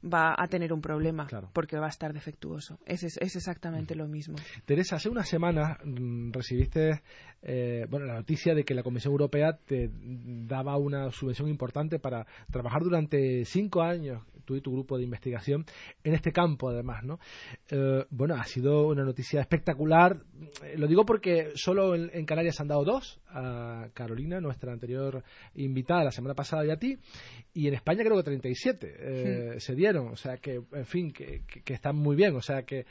va 0.02 0.34
a 0.36 0.46
tener 0.48 0.72
un 0.72 0.80
problema 0.80 1.26
Claro. 1.26 1.50
porque 1.52 1.78
va 1.78 1.86
a 1.86 1.90
estar 1.90 2.12
defectuoso. 2.12 2.78
Es, 2.86 3.02
es, 3.02 3.16
exactamente 3.36 3.94
lo 3.94 4.06
mismo. 4.08 4.36
Teresa, 4.64 4.96
hace 4.96 5.08
unas 5.08 5.28
semanas 5.28 5.78
mm, 5.84 6.32
recibiste 6.32 7.02
eh, 7.42 7.86
bueno, 7.88 8.06
la 8.06 8.14
noticia 8.14 8.54
de 8.54 8.64
que 8.64 8.74
la 8.74 8.82
Comisión 8.82 9.12
Europea 9.12 9.58
te 9.66 9.90
daba 9.92 10.76
una 10.76 11.10
subvención 11.10 11.48
importante 11.48 11.98
para 11.98 12.26
trabajar 12.50 12.82
durante 12.82 13.44
cinco 13.44 13.82
años, 13.82 14.22
tú 14.44 14.54
y 14.56 14.60
tu 14.60 14.72
grupo 14.72 14.96
de 14.96 15.04
investigación, 15.04 15.64
en 16.04 16.14
este 16.14 16.32
campo, 16.32 16.68
además, 16.70 17.04
¿no? 17.04 17.18
Eh, 17.68 18.04
bueno, 18.10 18.36
ha 18.36 18.44
sido 18.44 18.86
una 18.88 19.04
noticia 19.04 19.40
espectacular. 19.40 20.22
Eh, 20.64 20.78
Lo 20.78 20.86
digo 20.86 21.04
porque 21.04 21.50
solo 21.54 21.94
en, 21.94 22.10
en 22.12 22.24
Canarias 22.26 22.60
han 22.60 22.68
dado 22.68 22.84
dos, 22.84 23.20
a 23.28 23.88
Carolina, 23.92 24.40
nuestra 24.40 24.72
anterior 24.72 25.22
invitada 25.54 26.04
la 26.04 26.10
semana 26.12 26.34
pasada, 26.34 26.64
y 26.66 26.70
a 26.70 26.76
ti, 26.76 26.98
y 27.54 27.68
en 27.68 27.74
España 27.74 28.02
creo 28.04 28.16
que 28.16 28.22
37 28.24 28.94
eh, 28.98 29.60
se 29.60 29.74
dieron, 29.74 30.08
o 30.08 30.16
sea 30.16 30.36
que, 30.38 30.60
en 30.72 30.86
fin, 30.86 31.10
que, 31.12 31.42
que- 31.46 31.62
que 31.62 31.74
están 31.74 31.96
muy 31.96 32.16
bien, 32.16 32.34
o 32.36 32.42
sea 32.42 32.62
que 32.64 32.86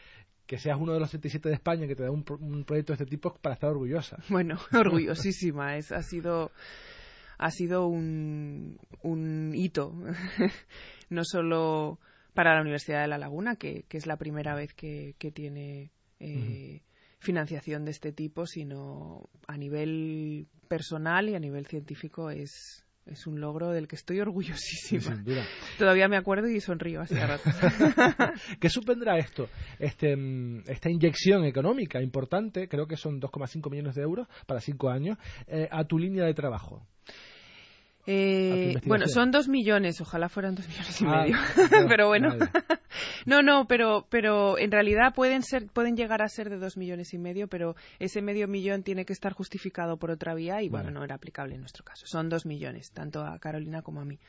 que 0.47 0.59
seas 0.59 0.77
uno 0.79 0.93
de 0.93 0.99
los 0.99 1.09
37 1.09 1.49
de 1.49 1.55
España 1.55 1.87
que 1.87 1.95
te 1.95 2.03
da 2.03 2.11
un, 2.11 2.23
un 2.39 2.65
proyecto 2.65 2.93
de 2.93 3.03
este 3.03 3.07
tipo 3.07 3.33
para 3.41 3.55
estar 3.55 3.71
orgullosa. 3.71 4.17
Bueno, 4.29 4.59
orgullosísima. 4.73 5.75
Es, 5.75 5.91
ha 5.91 6.03
sido, 6.03 6.51
ha 7.39 7.49
sido 7.49 7.87
un, 7.87 8.77
un 9.01 9.53
hito, 9.55 9.91
no 11.09 11.23
solo 11.23 11.99
para 12.35 12.53
la 12.53 12.61
Universidad 12.61 13.01
de 13.01 13.07
La 13.07 13.17
Laguna, 13.17 13.55
que, 13.55 13.85
que 13.87 13.97
es 13.97 14.05
la 14.05 14.17
primera 14.17 14.53
vez 14.53 14.71
que, 14.75 15.15
que 15.17 15.31
tiene 15.31 15.89
eh, 16.19 16.81
financiación 17.25 17.83
de 17.83 17.91
este 17.91 18.13
tipo, 18.13 18.45
sino 18.45 19.29
a 19.47 19.57
nivel 19.57 20.47
personal 20.69 21.29
y 21.29 21.35
a 21.35 21.39
nivel 21.39 21.65
científico 21.65 22.29
es, 22.29 22.85
es 23.05 23.27
un 23.27 23.41
logro 23.41 23.71
del 23.71 23.87
que 23.87 23.95
estoy 23.95 24.19
orgullosísima. 24.19 25.15
Sin 25.15 25.23
duda. 25.23 25.43
Todavía 25.77 26.07
me 26.07 26.17
acuerdo 26.17 26.47
y 26.47 26.61
sonrío 26.61 27.01
a 27.01 27.05
ratos. 27.27 27.53
¿Qué 28.59 28.69
supondrá 28.69 29.17
esto? 29.17 29.49
Este, 29.79 30.15
mm, 30.15 30.63
esta 30.67 30.89
inyección 30.89 31.43
económica 31.43 32.01
importante, 32.01 32.67
creo 32.67 32.87
que 32.87 32.95
son 32.95 33.19
2,5 33.19 33.69
millones 33.69 33.95
de 33.95 34.03
euros 34.03 34.27
para 34.45 34.61
cinco 34.61 34.89
años, 34.89 35.17
eh, 35.47 35.67
a 35.71 35.83
tu 35.85 35.97
línea 35.97 36.25
de 36.25 36.33
trabajo. 36.33 36.87
Eh, 38.07 38.75
bueno, 38.85 39.07
son 39.07 39.31
dos 39.31 39.47
millones, 39.47 39.99
ojalá 39.99 40.29
fueran 40.29 40.55
dos 40.55 40.67
millones 40.69 41.01
y 41.01 41.05
Ah, 41.07 41.21
medio. 41.23 41.37
pero 41.89 42.07
bueno, 42.07 42.29
vale. 42.29 42.49
no, 43.25 43.41
no, 43.41 43.67
pero, 43.67 44.05
pero 44.09 44.57
en 44.59 44.71
realidad 44.71 45.13
pueden 45.15 45.41
ser, 45.41 45.67
pueden 45.67 45.95
llegar 45.97 46.21
a 46.21 46.27
ser 46.27 46.49
de 46.49 46.57
dos 46.57 46.77
millones 46.77 47.13
y 47.13 47.17
medio, 47.17 47.47
pero 47.47 47.75
ese 47.99 48.21
medio 48.21 48.47
millón 48.47 48.83
tiene 48.83 49.05
que 49.05 49.13
estar 49.13 49.33
justificado 49.33 49.97
por 49.97 50.11
otra 50.11 50.35
vía 50.35 50.61
y 50.61 50.69
bueno, 50.69 50.85
Vale. 50.85 50.93
no 50.99 51.03
era 51.03 51.15
aplicable 51.15 51.55
en 51.55 51.61
nuestro 51.61 51.83
caso. 51.83 52.05
Son 52.07 52.29
dos 52.29 52.45
millones, 52.45 52.91
tanto 52.91 53.21
a 53.25 53.39
Carolina 53.39 53.81
como 53.81 54.01
a 54.01 54.05
mí. 54.05 54.19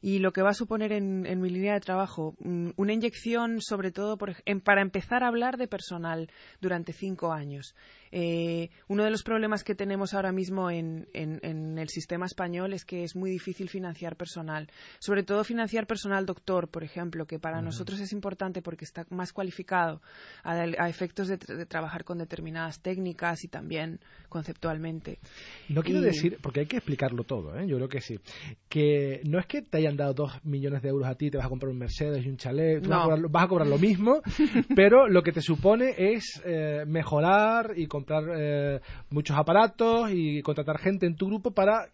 Y 0.00 0.20
lo 0.20 0.32
que 0.32 0.42
va 0.42 0.50
a 0.50 0.54
suponer 0.54 0.92
en, 0.92 1.26
en 1.26 1.40
mi 1.40 1.50
línea 1.50 1.74
de 1.74 1.80
trabajo, 1.80 2.36
mm, 2.38 2.70
una 2.76 2.92
inyección, 2.92 3.60
sobre 3.60 3.90
todo 3.90 4.16
por 4.16 4.36
en- 4.44 4.60
para 4.60 4.80
empezar 4.80 5.24
a 5.24 5.26
hablar 5.26 5.56
de 5.56 5.66
personal 5.66 6.30
durante 6.60 6.92
cinco 6.92 7.32
años. 7.32 7.74
Eh, 8.12 8.70
uno 8.88 9.04
de 9.04 9.10
los 9.10 9.22
problemas 9.22 9.64
que 9.64 9.74
tenemos 9.74 10.14
ahora 10.14 10.32
mismo 10.32 10.70
en, 10.70 11.06
en- 11.12 11.40
en 11.42 11.78
el 11.78 11.88
sistema 11.88 12.26
español 12.26 12.72
es 12.72 12.84
que 12.84 13.04
es 13.04 13.14
muy 13.16 13.30
difícil 13.30 13.68
financiar 13.68 14.16
personal, 14.16 14.68
sobre 14.98 15.22
todo 15.22 15.44
financiar 15.44 15.86
personal 15.86 16.26
doctor, 16.26 16.68
por 16.68 16.84
ejemplo, 16.84 17.26
que 17.26 17.38
para 17.38 17.60
nosotros 17.62 18.00
es 18.00 18.12
importante 18.12 18.62
porque 18.62 18.84
está 18.84 19.04
más 19.10 19.32
cualificado 19.32 20.00
a, 20.42 20.52
a 20.54 20.88
efectos 20.88 21.28
de, 21.28 21.38
tra- 21.38 21.56
de 21.56 21.66
trabajar 21.66 22.04
con 22.04 22.18
determinadas 22.18 22.80
técnicas 22.80 23.44
y 23.44 23.48
también 23.48 24.00
conceptualmente. 24.28 25.18
No 25.68 25.82
quiero 25.82 26.00
Y- 26.00 26.04
decir, 26.04 26.38
porque 26.42 26.60
hay 26.60 26.66
que 26.66 26.76
explicarlo 26.78 27.24
todo, 27.24 27.58
¿eh? 27.58 27.66
yo 27.66 27.76
creo 27.76 27.88
que 27.88 28.00
sí, 28.00 28.18
que 28.68 29.20
no 29.24 29.38
es 29.38 29.46
que 29.46 29.62
te 29.62 29.78
hayan 29.78 29.96
dado 29.96 30.14
dos 30.14 30.32
millones 30.44 30.82
de 30.82 30.88
euros 30.88 31.08
a 31.08 31.14
ti, 31.14 31.30
te 31.30 31.36
vas 31.36 31.46
a 31.46 31.48
comprar 31.50 31.70
un 31.70 31.78
Mercedes 31.78 32.24
y 32.24 32.28
un 32.28 32.36
chalet, 32.36 32.82
tú 32.82 32.88
vas, 32.90 32.98
a 32.98 33.00
No. 33.00 33.04
cobrar, 33.04 33.18
lo- 33.20 33.28
vas 33.28 33.44
a 33.44 33.48
cobrar 33.48 33.66
lo 33.68 33.78
mismo, 33.78 34.22
pero 34.74 35.08
lo 35.08 35.22
que 35.22 35.32
te 35.32 35.42
supone 35.42 35.94
es 35.96 36.40
eh, 36.44 36.84
mejorar 36.86 37.72
y 37.76 37.86
comprar 37.98 38.24
eh, 38.36 38.80
muchos 39.10 39.36
aparatos 39.36 40.10
y 40.12 40.42
contratar 40.42 40.78
gente 40.78 41.06
en 41.06 41.16
tu 41.16 41.26
grupo 41.26 41.50
para 41.50 41.88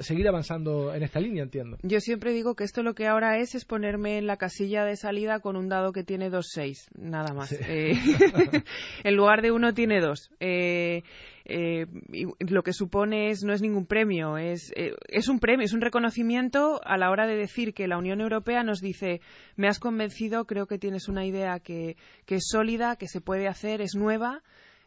seguir 0.00 0.26
avanzando 0.26 0.92
en 0.94 1.02
esta 1.02 1.20
línea, 1.20 1.42
entiendo. 1.42 1.78
Yo 1.82 2.00
siempre 2.00 2.32
digo 2.32 2.54
que 2.54 2.64
esto 2.64 2.82
lo 2.82 2.94
que 2.94 3.06
ahora 3.06 3.38
es 3.38 3.54
es 3.54 3.64
ponerme 3.64 4.18
en 4.18 4.26
la 4.26 4.36
casilla 4.36 4.84
de 4.84 4.96
salida 4.96 5.40
con 5.40 5.56
un 5.56 5.68
dado 5.68 5.92
que 5.92 6.02
tiene 6.02 6.28
dos 6.28 6.48
seis, 6.52 6.88
nada 6.98 7.32
más. 7.32 7.50
Sí. 7.50 7.56
Eh, 7.60 7.92
en 9.04 9.14
lugar 9.14 9.42
de 9.42 9.52
uno 9.52 9.72
tiene 9.72 10.00
dos. 10.00 10.30
Eh, 10.40 11.02
eh, 11.44 11.86
y 12.10 12.24
lo 12.46 12.62
que 12.62 12.72
supone 12.72 13.30
es 13.30 13.44
no 13.44 13.52
es 13.52 13.60
ningún 13.60 13.86
premio, 13.86 14.38
es, 14.38 14.72
eh, 14.76 14.94
es 15.08 15.28
un 15.28 15.38
premio, 15.38 15.64
es 15.64 15.74
un 15.74 15.82
reconocimiento 15.82 16.80
a 16.84 16.96
la 16.96 17.10
hora 17.10 17.26
de 17.26 17.36
decir 17.36 17.74
que 17.74 17.86
la 17.86 17.98
Unión 17.98 18.20
Europea 18.22 18.62
nos 18.62 18.80
dice 18.80 19.20
me 19.56 19.68
has 19.68 19.78
convencido, 19.78 20.46
creo 20.46 20.66
que 20.66 20.78
tienes 20.78 21.06
una 21.06 21.26
idea 21.26 21.60
que, 21.60 21.96
que 22.24 22.36
es 22.36 22.46
sólida, 22.50 22.96
que 22.96 23.08
se 23.08 23.20
puede 23.20 23.46
hacer, 23.46 23.82
es 23.82 23.94
nueva. 23.94 24.42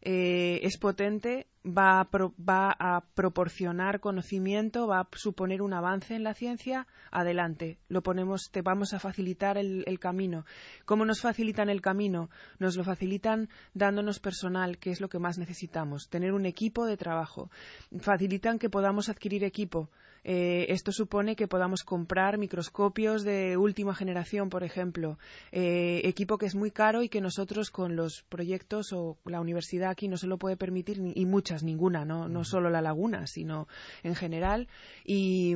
Eh, 0.10 0.62
es 0.64 0.78
potente, 0.78 1.48
va 1.66 2.00
a, 2.00 2.06
pro- 2.10 2.34
va 2.40 2.74
a 2.80 3.02
proporcionar 3.14 4.00
conocimiento, 4.00 4.88
va 4.88 5.02
a 5.02 5.08
suponer 5.12 5.62
un 5.62 5.74
avance 5.74 6.16
en 6.16 6.24
la 6.24 6.34
ciencia, 6.34 6.88
adelante, 7.12 7.78
lo 7.90 8.02
ponemos, 8.02 8.50
te 8.50 8.62
vamos 8.62 8.94
a 8.94 9.00
facilitar 9.00 9.58
el, 9.58 9.84
el 9.86 10.00
camino. 10.00 10.46
¿Cómo 10.86 11.04
nos 11.04 11.20
facilitan 11.20 11.68
el 11.68 11.82
camino? 11.82 12.30
Nos 12.58 12.78
lo 12.78 12.86
facilitan 12.86 13.50
dándonos 13.74 14.22
personal, 14.22 14.78
que 14.78 14.92
es 14.92 15.02
lo 15.02 15.10
que 15.10 15.20
más 15.20 15.38
necesitamos, 15.38 16.08
tener 16.08 16.32
un 16.32 16.46
equipo 16.46 16.86
de 16.86 16.96
trabajo. 16.96 17.52
Facilitan 18.00 18.60
que 18.60 18.70
podamos 18.70 19.10
adquirir 19.10 19.44
equipo. 19.44 19.90
Eh, 20.30 20.74
esto 20.74 20.92
supone 20.92 21.38
que 21.38 21.48
podamos 21.48 21.86
comprar 21.86 22.38
microscopios 22.38 23.24
de 23.24 23.56
última 23.56 23.96
generación, 23.96 24.50
por 24.50 24.66
ejemplo, 24.66 25.18
eh, 25.54 26.02
equipo 26.04 26.38
que 26.38 26.48
es 26.48 26.54
muy 26.54 26.70
caro 26.70 27.02
y 27.02 27.08
que 27.08 27.22
nosotros 27.22 27.72
con 27.72 27.96
los 27.96 28.26
proyectos 28.28 28.92
o 28.92 29.18
la 29.24 29.40
universidad 29.40 29.90
aquí 29.90 30.10
no 30.10 30.18
se 30.18 30.28
lo 30.28 30.38
puede 30.38 30.58
permitir, 30.58 31.00
y 31.16 31.26
muchas, 31.26 31.64
ninguna, 31.64 32.04
no, 32.04 32.28
no 32.28 32.44
solo 32.44 32.70
la 32.70 32.82
laguna, 32.82 33.26
sino 33.26 33.70
en 34.04 34.16
general. 34.16 34.68
Y. 35.06 35.56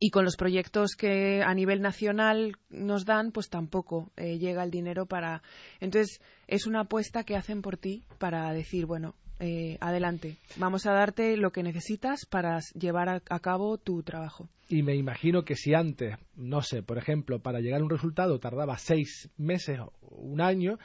y 0.00 0.10
con 0.10 0.24
los 0.24 0.36
proyectos 0.36 0.96
que 0.96 1.42
a 1.42 1.54
nivel 1.54 1.82
nacional 1.82 2.56
nos 2.70 3.04
dan, 3.04 3.32
pues 3.32 3.50
tampoco 3.50 4.12
eh, 4.16 4.38
llega 4.38 4.64
el 4.64 4.70
dinero 4.70 5.04
para. 5.04 5.42
Entonces, 5.78 6.22
es 6.46 6.66
una 6.66 6.80
apuesta 6.80 7.22
que 7.22 7.36
hacen 7.36 7.60
por 7.60 7.76
ti 7.76 8.06
para 8.18 8.50
decir, 8.54 8.86
bueno, 8.86 9.14
eh, 9.44 9.76
adelante, 9.80 10.36
vamos 10.54 10.86
a 10.86 10.92
darte 10.92 11.36
lo 11.36 11.50
que 11.50 11.64
necesitas 11.64 12.26
para 12.26 12.60
llevar 12.78 13.08
a, 13.08 13.40
cabo 13.40 13.76
tu 13.76 14.04
trabajo. 14.04 14.48
Y 14.68 14.84
me 14.84 14.94
imagino 14.94 15.44
que 15.44 15.56
si 15.56 15.74
antes, 15.74 16.14
no 16.36 16.62
sé, 16.62 16.84
por 16.84 16.96
ejemplo, 16.96 17.40
para 17.40 17.58
llegar 17.58 17.80
a 17.80 17.82
un 17.82 17.90
resultado 17.90 18.38
tardaba 18.38 18.78
seis 18.78 19.30
meses 19.36 19.80
o 19.80 19.92
un 20.10 20.40
año, 20.40 20.78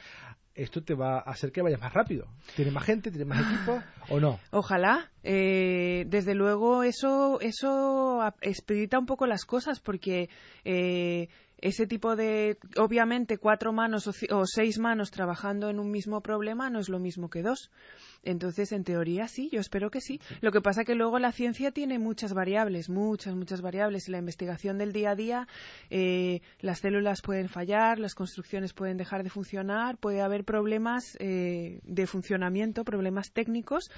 esto 0.56 0.82
te 0.82 0.94
va 0.94 1.18
a 1.18 1.30
hacer 1.30 1.52
que 1.52 1.62
vayas 1.62 1.80
más 1.80 1.92
rápido. 1.92 2.26
¿Tienes 2.56 2.74
más 2.74 2.82
gente, 2.82 3.12
tienes 3.12 3.28
más 3.28 3.46
equipo 3.46 3.80
o 4.08 4.18
no? 4.18 4.40
Ojalá. 4.50 5.08
Eh, 5.22 6.04
desde 6.08 6.34
luego 6.34 6.82
eso, 6.82 7.38
eso 7.40 8.20
expedita 8.40 8.98
un 8.98 9.06
poco 9.06 9.28
las 9.28 9.44
cosas 9.44 9.78
porque 9.78 10.30
eh, 10.64 11.28
ese 11.60 11.86
tipo 11.86 12.16
de, 12.16 12.58
obviamente, 12.76 13.38
cuatro 13.38 13.72
manos 13.72 14.06
o, 14.06 14.46
seis 14.46 14.78
manos 14.78 15.10
trabajando 15.10 15.70
en 15.70 15.80
un 15.80 15.90
mismo 15.90 16.20
problema 16.20 16.70
no 16.70 16.78
es 16.78 16.88
lo 16.88 16.98
mismo 16.98 17.30
que 17.30 17.42
dos. 17.42 17.70
Entonces, 18.22 18.72
en 18.72 18.84
teoría, 18.84 19.28
sí, 19.28 19.48
yo 19.52 19.60
espero 19.60 19.90
que 19.90 20.00
sí. 20.00 20.20
Lo 20.40 20.52
que 20.52 20.60
pasa 20.60 20.84
que 20.84 20.94
luego 20.94 21.18
la 21.18 21.32
ciencia 21.32 21.70
tiene 21.70 21.98
muchas 21.98 22.32
variables, 22.32 22.88
muchas, 22.88 23.34
muchas 23.34 23.60
variables. 23.60 24.08
Y 24.08 24.12
la 24.12 24.18
investigación 24.18 24.78
del 24.78 24.92
día 24.92 25.10
a 25.10 25.16
día, 25.16 25.48
eh, 25.90 26.42
las 26.60 26.80
células 26.80 27.22
pueden 27.22 27.48
fallar, 27.48 27.98
las 27.98 28.14
construcciones 28.14 28.72
pueden 28.72 28.96
dejar 28.96 29.22
de 29.22 29.30
funcionar, 29.30 29.98
puede 29.98 30.20
haber 30.20 30.44
problemas 30.44 31.16
eh, 31.20 31.80
de 31.84 32.06
funcionamiento, 32.06 32.84
problemas 32.84 33.32
técnicos 33.32 33.90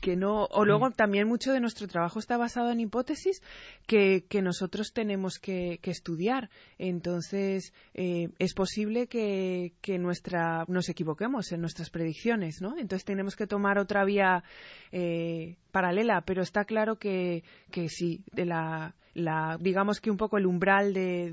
que 0.00 0.16
no 0.16 0.46
o 0.50 0.64
luego 0.64 0.88
mm. 0.88 0.92
también 0.92 1.28
mucho 1.28 1.52
de 1.52 1.60
nuestro 1.60 1.86
trabajo 1.86 2.18
está 2.18 2.36
basado 2.36 2.70
en 2.70 2.80
hipótesis 2.80 3.42
que, 3.86 4.24
que 4.28 4.42
nosotros 4.42 4.92
tenemos 4.92 5.38
que, 5.38 5.78
estudiar 5.82 6.48
entonces 6.78 7.74
eh, 7.94 8.30
es 8.38 8.54
posible 8.54 9.06
que, 9.06 9.74
que, 9.82 9.98
nuestra 9.98 10.64
nos 10.68 10.88
equivoquemos 10.88 11.52
en 11.52 11.60
nuestras 11.60 11.90
predicciones 11.90 12.62
no 12.62 12.78
entonces 12.78 13.04
tenemos 13.04 13.36
que 13.36 13.46
tomar 13.46 13.78
otra 13.78 14.04
vía 14.04 14.42
eh, 14.90 15.56
paralela 15.72 16.22
pero 16.24 16.42
está 16.42 16.64
claro 16.64 16.96
que, 16.96 17.42
que 17.70 17.88
sí 17.88 18.24
de 18.32 18.46
la 18.46 18.94
la, 19.14 19.58
digamos 19.60 20.00
que 20.00 20.10
un 20.10 20.16
poco 20.16 20.38
el 20.38 20.46
umbral 20.46 20.94
de, 20.94 21.32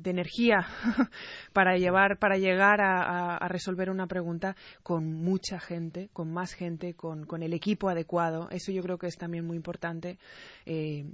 de, 0.00 0.10
energía 0.10 0.66
para 1.52 1.76
llevar 1.76 2.18
para 2.18 2.38
llegar 2.38 2.80
a, 2.80 3.36
a, 3.36 3.48
resolver 3.48 3.88
una 3.88 4.06
pregunta 4.06 4.56
con 4.82 5.12
mucha 5.12 5.60
gente 5.60 6.10
con 6.12 6.32
más 6.32 6.54
gente 6.54 6.94
con, 6.94 7.26
con, 7.26 7.42
el 7.42 7.52
equipo 7.52 7.88
adecuado. 7.88 8.48
Eso 8.50 8.72
yo 8.72 8.82
creo 8.82 8.98
que 8.98 9.06
es 9.06 9.16
también 9.16 9.46
muy 9.46 9.56
importante. 9.56 10.18
Eh, 10.66 11.04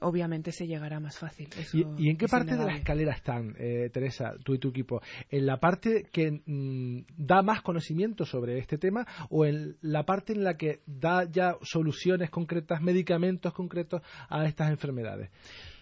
obviamente 0.00 0.52
se 0.52 0.66
llegará 0.66 1.00
más 1.00 1.18
fácil. 1.18 1.48
¿Y, 1.72 2.10
en 2.10 2.16
qué 2.16 2.26
parte 2.28 2.56
de 2.56 2.64
la 2.64 2.76
escalera 2.76 3.12
están 3.12 3.54
eh, 3.58 3.90
Teresa 3.92 4.34
tú 4.44 4.54
y 4.54 4.58
tu 4.58 4.68
equipo 4.68 5.02
en 5.30 5.46
la 5.46 5.58
parte 5.58 6.06
que 6.12 6.40
mm, 6.44 7.04
da 7.16 7.42
más 7.42 7.62
conocimiento 7.62 8.24
sobre 8.24 8.58
este 8.58 8.78
tema 8.78 9.06
o 9.30 9.44
en 9.44 9.76
la 9.82 10.04
parte 10.04 10.32
en 10.32 10.44
la 10.44 10.56
que 10.56 10.80
da 10.86 11.24
ya 11.30 11.56
soluciones 11.62 12.17
concretas 12.30 12.82
medicamentos 12.82 13.52
concretos 13.52 14.02
a 14.28 14.44
estas 14.46 14.70
enfermedades 14.70 15.30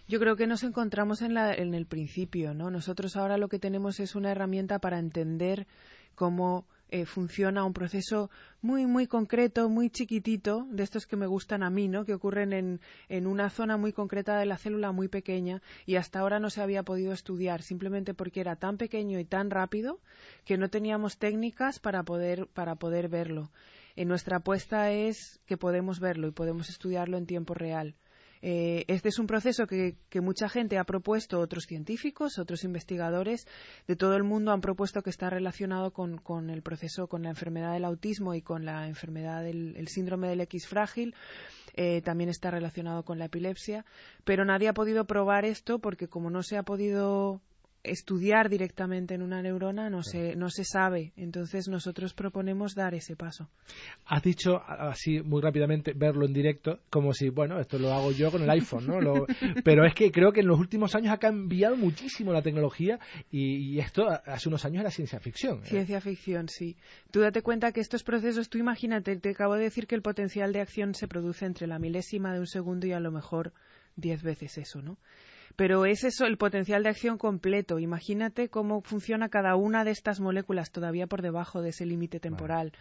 yo 0.08 0.20
creo 0.20 0.36
que 0.36 0.46
nos 0.46 0.62
encontramos 0.62 1.20
en, 1.20 1.36
el 1.36 1.86
principio, 1.86 2.54
¿no? 2.54 2.70
Nosotros 2.70 3.16
ahora 3.16 3.38
lo 3.38 3.48
que 3.48 3.58
tenemos 3.58 3.98
es 3.98 4.14
una 4.14 4.30
herramienta 4.30 4.78
para 4.78 5.00
entender 5.00 5.66
cómo 6.14 6.64
eh, 6.90 7.06
funciona 7.06 7.64
un 7.64 7.72
proceso 7.72 8.30
muy, 8.62 8.86
muy 8.86 9.08
concreto, 9.08 9.68
muy 9.68 9.90
chiquitito, 9.90 10.64
de 10.70 10.84
estos 10.84 11.08
que 11.08 11.16
me 11.16 11.26
gustan 11.26 11.64
a 11.64 11.70
mí, 11.70 11.88
¿no? 11.88 12.04
Que 12.04 12.14
ocurren 12.14 12.52
en, 12.52 12.80
en 13.08 13.26
una 13.26 13.50
zona 13.50 13.76
muy 13.76 13.92
concreta 13.92 14.38
de 14.38 14.46
la 14.46 14.58
célula 14.58 14.92
muy 14.92 15.08
pequeña 15.08 15.60
y 15.86 15.96
hasta 15.96 16.20
ahora 16.20 16.38
no 16.38 16.50
se 16.50 16.62
había 16.62 16.84
podido 16.84 17.12
estudiar 17.12 17.62
simplemente 17.62 18.14
porque 18.14 18.40
era 18.40 18.54
tan 18.54 18.76
pequeño 18.76 19.18
y 19.18 19.24
tan 19.24 19.50
rápido 19.50 19.98
que 20.44 20.56
no 20.56 20.70
teníamos 20.70 21.18
técnicas 21.18 21.80
para 21.80 22.04
poder, 22.04 22.46
para 22.46 22.76
poder 22.76 23.08
verlo. 23.08 23.50
Eh, 23.96 24.04
nuestra 24.04 24.38
apuesta 24.38 24.92
es 24.92 25.40
que 25.46 25.56
podemos 25.56 25.98
verlo 26.00 26.28
y 26.28 26.32
podemos 26.32 26.68
estudiarlo 26.68 27.16
en 27.16 27.26
tiempo 27.26 27.54
real. 27.54 27.96
Eh, 28.42 28.84
este 28.88 29.08
es 29.08 29.18
un 29.18 29.26
proceso 29.26 29.66
que, 29.66 29.96
mucha 30.20 30.48
gente 30.48 30.78
ha 30.78 30.84
propuesto, 30.84 31.40
otros 31.40 31.64
científicos, 31.64 32.38
otros 32.38 32.64
investigadores 32.64 33.46
de 33.88 33.96
todo 33.96 34.14
el 34.14 34.24
mundo 34.24 34.52
han 34.52 34.60
propuesto 34.60 35.02
que 35.02 35.10
está 35.10 35.30
relacionado 35.30 35.92
con, 35.92 36.50
el 36.50 36.62
proceso, 36.62 37.08
con 37.08 37.22
la 37.22 37.30
enfermedad 37.30 37.72
del 37.72 37.84
autismo 37.84 38.34
y 38.34 38.42
con 38.42 38.64
la 38.64 38.86
enfermedad 38.86 39.42
del 39.42 39.88
síndrome 39.88 40.28
del 40.28 40.42
X 40.42 40.68
frágil. 40.68 41.14
Eh, 41.74 42.02
también 42.02 42.30
está 42.30 42.50
relacionado 42.50 43.04
con 43.04 43.18
la 43.18 43.26
epilepsia, 43.26 43.84
pero 44.24 44.44
nadie 44.44 44.68
ha 44.68 44.74
podido 44.74 45.06
probar 45.06 45.44
esto 45.44 45.78
porque 45.78 46.08
como 46.08 46.30
no 46.30 46.42
se 46.42 46.56
ha 46.56 46.62
podido 46.62 47.42
estudiar 47.86 48.48
directamente 48.48 49.14
en 49.14 49.22
una 49.22 49.42
neurona 49.42 49.90
no 49.90 50.02
se, 50.02 50.36
no 50.36 50.50
se 50.50 50.64
sabe. 50.64 51.12
Entonces 51.16 51.68
nosotros 51.68 52.14
proponemos 52.14 52.74
dar 52.74 52.94
ese 52.94 53.16
paso. 53.16 53.48
Has 54.06 54.22
dicho 54.22 54.62
así 54.66 55.20
muy 55.20 55.40
rápidamente 55.42 55.92
verlo 55.94 56.26
en 56.26 56.32
directo, 56.32 56.80
como 56.90 57.12
si, 57.12 57.28
bueno, 57.28 57.60
esto 57.60 57.78
lo 57.78 57.92
hago 57.92 58.12
yo 58.12 58.30
con 58.30 58.42
el 58.42 58.50
iPhone, 58.50 58.86
¿no? 58.86 59.26
pero 59.64 59.86
es 59.86 59.94
que 59.94 60.10
creo 60.10 60.32
que 60.32 60.40
en 60.40 60.48
los 60.48 60.58
últimos 60.58 60.94
años 60.94 61.12
ha 61.12 61.18
cambiado 61.18 61.76
muchísimo 61.76 62.32
la 62.32 62.42
tecnología 62.42 62.98
y, 63.30 63.78
esto 63.78 64.08
hace 64.08 64.48
unos 64.48 64.64
años 64.64 64.80
era 64.80 64.90
ciencia 64.90 65.20
ficción. 65.20 65.58
¿eh? 65.58 65.66
Ciencia 65.66 66.00
ficción, 66.00 66.48
sí. 66.48 66.76
Tú 67.10 67.20
date 67.20 67.42
cuenta 67.42 67.72
que 67.72 67.80
estos 67.80 68.02
procesos, 68.02 68.48
tú 68.48 68.58
imagínate, 68.58 69.16
te 69.16 69.30
acabo 69.30 69.54
de 69.54 69.64
decir 69.64 69.86
que 69.86 69.94
el 69.94 70.02
potencial 70.02 70.52
de 70.52 70.60
acción 70.60 70.94
se 70.94 71.08
produce 71.08 71.44
entre 71.44 71.66
la 71.66 71.78
milésima 71.78 72.32
de 72.32 72.40
un 72.40 72.46
segundo 72.46 72.86
y 72.86 72.92
a 72.92 73.00
lo 73.00 73.12
mejor 73.12 73.52
diez 73.96 74.22
veces 74.22 74.58
eso, 74.58 74.82
¿no? 74.82 74.98
Pero 75.56 75.86
es 75.86 76.04
eso 76.04 76.26
el 76.26 76.36
potencial 76.36 76.82
de 76.82 76.90
acción 76.90 77.16
completo. 77.16 77.78
Imagínate 77.78 78.48
cómo 78.48 78.82
funciona 78.82 79.30
cada 79.30 79.56
una 79.56 79.84
de 79.84 79.90
estas 79.90 80.20
moléculas 80.20 80.70
todavía 80.70 81.06
por 81.06 81.22
debajo 81.22 81.62
de 81.62 81.70
ese 81.70 81.86
límite 81.86 82.20
temporal. 82.20 82.72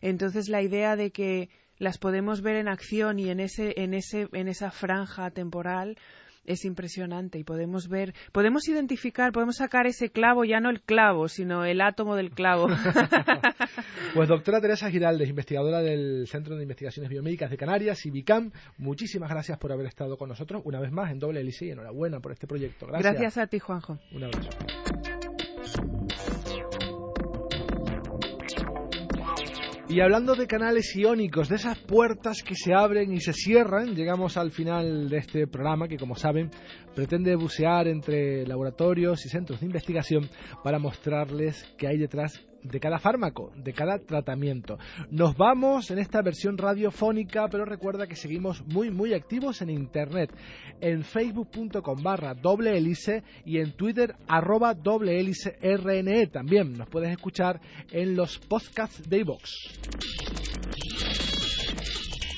Entonces 0.00 0.48
la 0.48 0.62
idea 0.62 0.96
de 0.96 1.10
que 1.10 1.50
las 1.78 1.98
podemos 1.98 2.40
ver 2.40 2.56
en 2.56 2.68
acción 2.68 3.18
y 3.18 3.30
en 3.30 3.40
ese 3.40 3.74
en 3.76 3.94
ese 3.94 4.28
en 4.32 4.48
esa 4.48 4.70
franja 4.70 5.30
temporal 5.30 5.98
es 6.44 6.64
impresionante 6.64 7.38
y 7.38 7.44
podemos 7.44 7.88
ver, 7.88 8.14
podemos 8.32 8.68
identificar, 8.68 9.32
podemos 9.32 9.56
sacar 9.56 9.86
ese 9.86 10.10
clavo, 10.10 10.44
ya 10.44 10.60
no 10.60 10.70
el 10.70 10.82
clavo, 10.82 11.28
sino 11.28 11.64
el 11.64 11.80
átomo 11.80 12.16
del 12.16 12.30
clavo. 12.30 12.68
pues 14.14 14.28
doctora 14.28 14.60
Teresa 14.60 14.90
Giraldes, 14.90 15.28
investigadora 15.28 15.80
del 15.80 16.26
Centro 16.26 16.56
de 16.56 16.62
Investigaciones 16.62 17.10
Biomédicas 17.10 17.50
de 17.50 17.56
Canarias, 17.56 18.04
IBICAM, 18.06 18.52
muchísimas 18.78 19.30
gracias 19.30 19.58
por 19.58 19.72
haber 19.72 19.86
estado 19.86 20.16
con 20.16 20.28
nosotros 20.28 20.62
una 20.64 20.80
vez 20.80 20.92
más 20.92 21.10
en 21.10 21.18
Doble 21.18 21.40
Hélice 21.40 21.66
y 21.66 21.70
enhorabuena 21.70 22.20
por 22.20 22.32
este 22.32 22.46
proyecto. 22.46 22.86
Gracias. 22.86 23.12
Gracias 23.12 23.38
a 23.38 23.46
ti, 23.46 23.58
Juanjo. 23.58 23.98
Un 24.12 24.24
abrazo. 24.24 24.50
Y 29.94 30.00
hablando 30.00 30.34
de 30.34 30.48
canales 30.48 30.92
iónicos, 30.96 31.48
de 31.48 31.54
esas 31.54 31.78
puertas 31.78 32.42
que 32.42 32.56
se 32.56 32.74
abren 32.74 33.12
y 33.12 33.20
se 33.20 33.32
cierran, 33.32 33.94
llegamos 33.94 34.36
al 34.36 34.50
final 34.50 35.08
de 35.08 35.18
este 35.18 35.46
programa 35.46 35.86
que, 35.86 35.98
como 35.98 36.16
saben, 36.16 36.50
pretende 36.96 37.36
bucear 37.36 37.86
entre 37.86 38.44
laboratorios 38.44 39.24
y 39.24 39.28
centros 39.28 39.60
de 39.60 39.66
investigación 39.66 40.28
para 40.64 40.80
mostrarles 40.80 41.64
qué 41.78 41.86
hay 41.86 41.96
detrás 41.96 42.44
de 42.64 42.80
cada 42.80 42.98
fármaco, 42.98 43.52
de 43.56 43.72
cada 43.72 43.98
tratamiento. 43.98 44.78
Nos 45.10 45.36
vamos 45.36 45.90
en 45.90 45.98
esta 45.98 46.22
versión 46.22 46.58
radiofónica, 46.58 47.46
pero 47.48 47.64
recuerda 47.64 48.06
que 48.06 48.16
seguimos 48.16 48.64
muy, 48.66 48.90
muy 48.90 49.14
activos 49.14 49.62
en 49.62 49.70
Internet, 49.70 50.34
en 50.80 51.04
facebook.com 51.04 52.02
barra 52.02 52.34
doble 52.34 52.76
hélice 52.76 53.22
y 53.44 53.58
en 53.58 53.72
Twitter 53.72 54.16
arroba 54.26 54.74
doble 54.74 55.20
hélice 55.20 55.56
RNE. 55.62 56.26
También 56.28 56.72
nos 56.72 56.88
puedes 56.88 57.10
escuchar 57.10 57.60
en 57.92 58.16
los 58.16 58.38
podcasts 58.38 59.08
de 59.08 59.18
iVox. 59.18 59.50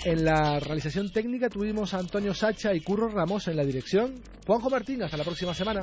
En 0.05 0.25
la 0.25 0.61
realización 0.61 1.11
técnica 1.11 1.49
tuvimos 1.49 1.93
a 1.95 1.99
Antonio 1.99 2.33
Sacha 2.33 2.73
y 2.75 2.81
Curro 2.81 3.09
Ramos 3.09 3.49
en 3.49 3.57
la 3.57 3.65
dirección. 3.65 4.15
Juanjo 4.47 4.71
Martín, 4.71 5.03
hasta 5.03 5.17
la 5.17 5.25
próxima 5.25 5.53
semana. 5.53 5.83